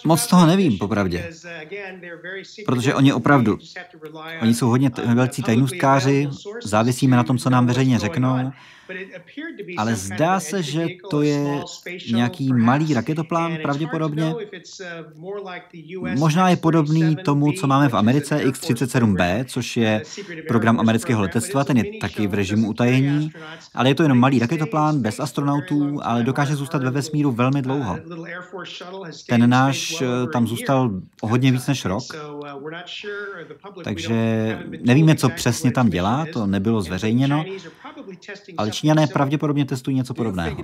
[0.05, 1.31] Moc toho nevím, popravdě.
[2.65, 3.57] Protože oni opravdu,
[4.41, 6.29] oni jsou hodně velcí tajnůstkáři,
[6.63, 8.51] závisíme na tom, co nám veřejně řeknou,
[9.77, 11.61] ale zdá se, že to je
[12.11, 14.33] nějaký malý raketoplán pravděpodobně.
[16.17, 20.03] Možná je podobný tomu, co máme v Americe X-37B, což je
[20.47, 23.31] program amerického letectva, ten je taky v režimu utajení,
[23.73, 27.97] ale je to jenom malý raketoplán bez astronautů, ale dokáže zůstat ve vesmíru velmi dlouho.
[29.30, 32.03] Ten náš eh, tam zůstal o hodně víc než rok,
[33.84, 34.15] takže
[34.82, 37.45] nevíme, co přesně tam dělá, to nebylo zveřejněno,
[38.57, 40.57] ale Číňané pravděpodobně testují něco podobného.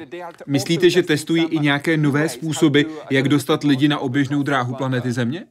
[0.47, 2.81] Myslíte, že testují i nějaké nové způsoby,
[3.11, 5.45] jak dostat lidi na oběžnou dráhu planety Země?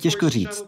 [0.00, 0.64] Těžko říct.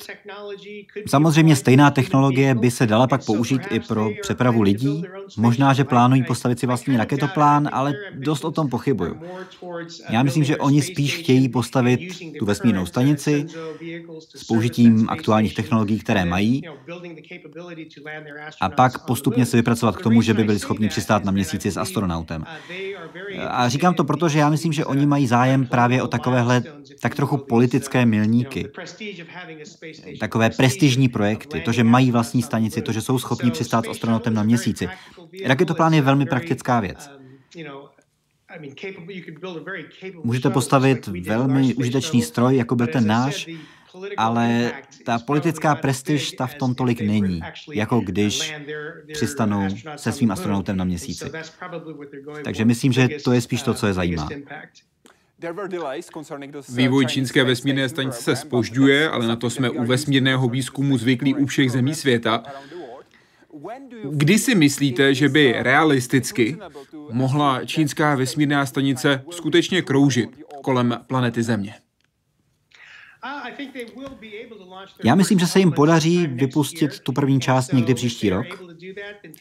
[1.09, 5.05] Samozřejmě stejná technologie by se dala pak použít i pro přepravu lidí.
[5.37, 9.21] Možná, že plánují postavit si vlastní raketoplán, ale dost o tom pochybuju.
[10.11, 12.01] Já myslím, že oni spíš chtějí postavit
[12.39, 13.47] tu vesmírnou stanici
[14.35, 16.63] s použitím aktuálních technologií, které mají,
[18.61, 21.77] a pak postupně se vypracovat k tomu, že by byli schopni přistát na měsíci s
[21.77, 22.45] astronautem.
[23.49, 26.63] A říkám to proto, že já myslím, že oni mají zájem právě o takovéhle
[27.01, 28.69] tak trochu politické milníky,
[30.21, 34.35] takové prestižní projekty, to, že mají vlastní stanici, to, že jsou schopni přistát s astronautem
[34.35, 34.89] na měsíci.
[35.45, 37.11] Raketoplán je velmi praktická věc.
[40.25, 43.49] Můžete postavit velmi užitečný stroj, jako byl ten náš,
[44.17, 44.73] ale
[45.05, 47.41] ta politická prestiž ta v tom tolik není,
[47.73, 48.55] jako když
[49.13, 51.25] přistanou se svým astronautem na měsíci.
[52.45, 54.29] Takže myslím, že to je spíš to, co je zajímá.
[56.69, 61.47] Vývoj čínské vesmírné stanice se spožďuje, ale na to jsme u vesmírného výzkumu zvyklí u
[61.47, 62.43] všech zemí světa.
[64.11, 66.59] Kdy si myslíte, že by realisticky
[67.11, 70.31] mohla čínská vesmírná stanice skutečně kroužit
[70.63, 71.75] kolem planety Země?
[75.05, 78.47] Já myslím, že se jim podaří vypustit tu první část někdy příští rok.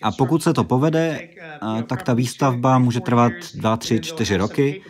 [0.02, 1.30] A pokud se to povede,
[1.88, 4.84] tak ta výstavba může trvat 2, 3, 4 roky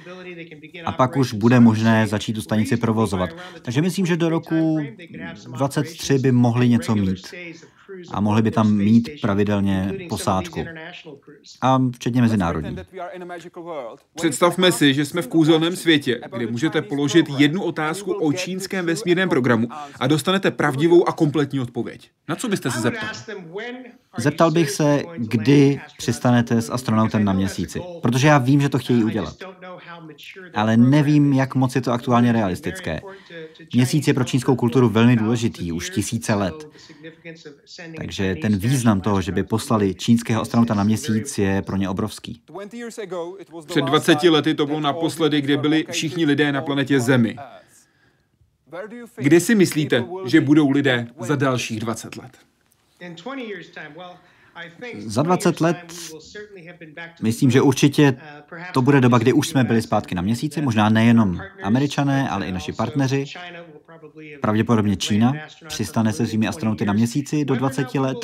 [0.86, 3.30] a pak už bude možné začít tu stanici provozovat.
[3.62, 4.80] Takže myslím, že do roku
[5.54, 7.28] 23 by mohli něco mít
[8.12, 10.66] a mohli by tam mít pravidelně posádku.
[11.62, 12.78] A včetně mezinárodní.
[14.16, 19.30] Představme si, že jsme v kouzelném světě, kde můžete položit jednu otázku o čínském vesmírném
[19.30, 19.68] programu
[20.00, 22.10] a dostanete pravdivou a kompletní odpověď.
[22.30, 23.10] Na co byste se zeptal?
[24.18, 29.04] Zeptal bych se, kdy přistanete s astronautem na měsíci, protože já vím, že to chtějí
[29.04, 29.36] udělat.
[30.54, 33.02] Ale nevím, jak moc je to aktuálně realistické.
[33.74, 36.68] Měsíc je pro čínskou kulturu velmi důležitý, už tisíce let.
[37.98, 42.42] Takže ten význam toho, že by poslali čínského astronauta na měsíc, je pro ně obrovský.
[43.66, 47.36] Před 20 lety to bylo naposledy, kdy byli všichni lidé na planetě Zemi.
[49.16, 52.38] Kde si myslíte, že budou lidé za dalších 20 let?
[54.98, 55.94] Za 20 let
[57.22, 58.18] myslím, že určitě
[58.74, 62.52] to bude doba, kdy už jsme byli zpátky na měsíci, možná nejenom američané, ale i
[62.52, 63.26] naši partneři.
[64.42, 65.34] Pravděpodobně Čína
[65.68, 68.18] přistane se svými astronauty na měsíci do 20 let.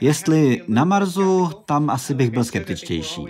[0.00, 3.24] Jestli na Marsu, tam asi bych byl skeptičtější.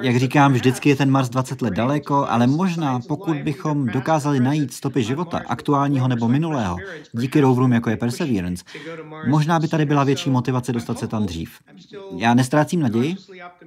[0.00, 4.72] Jak říkám, vždycky je ten Mars 20 let daleko, ale možná pokud bychom dokázali najít
[4.72, 6.76] stopy života, aktuálního nebo minulého,
[7.12, 8.64] díky roverům jako je Perseverance,
[9.26, 11.58] možná by tady byla větší motivace dostat se tam dřív.
[12.16, 13.16] Já nestrácím naději,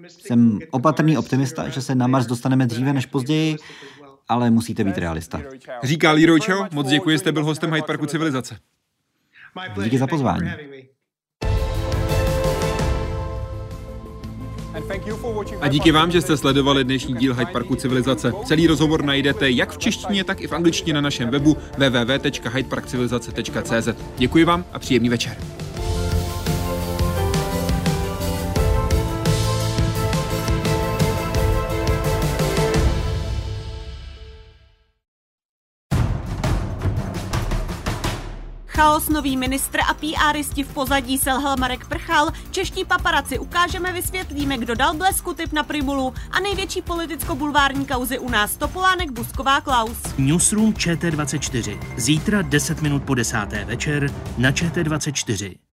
[0.07, 3.57] jsem opatrný optimista, že se na Mars dostaneme dříve než později,
[4.27, 5.41] ale musíte být realista.
[5.83, 8.57] Říká Leroy Cho, moc děkuji, jste byl hostem Hyde Parku Civilizace.
[9.83, 10.51] Díky za pozvání.
[15.61, 18.33] A díky vám, že jste sledovali dnešní díl Hyde Parku Civilizace.
[18.45, 23.89] Celý rozhovor najdete jak v češtině, tak i v angličtině na našem webu www.hydeparkcivilizace.cz.
[24.17, 25.37] Děkuji vám a příjemný večer.
[38.81, 44.75] Chaos, nový ministr a PRisti v pozadí selhal Marek Prchal, čeští paparaci ukážeme, vysvětlíme, kdo
[44.75, 49.97] dal blesku typ na Primulu a největší politicko-bulvární kauzy u nás Topolánek, Busková, Klaus.
[50.17, 51.79] Newsroom ČT24.
[51.97, 55.70] Zítra 10 minut po desáté večer na ČT24.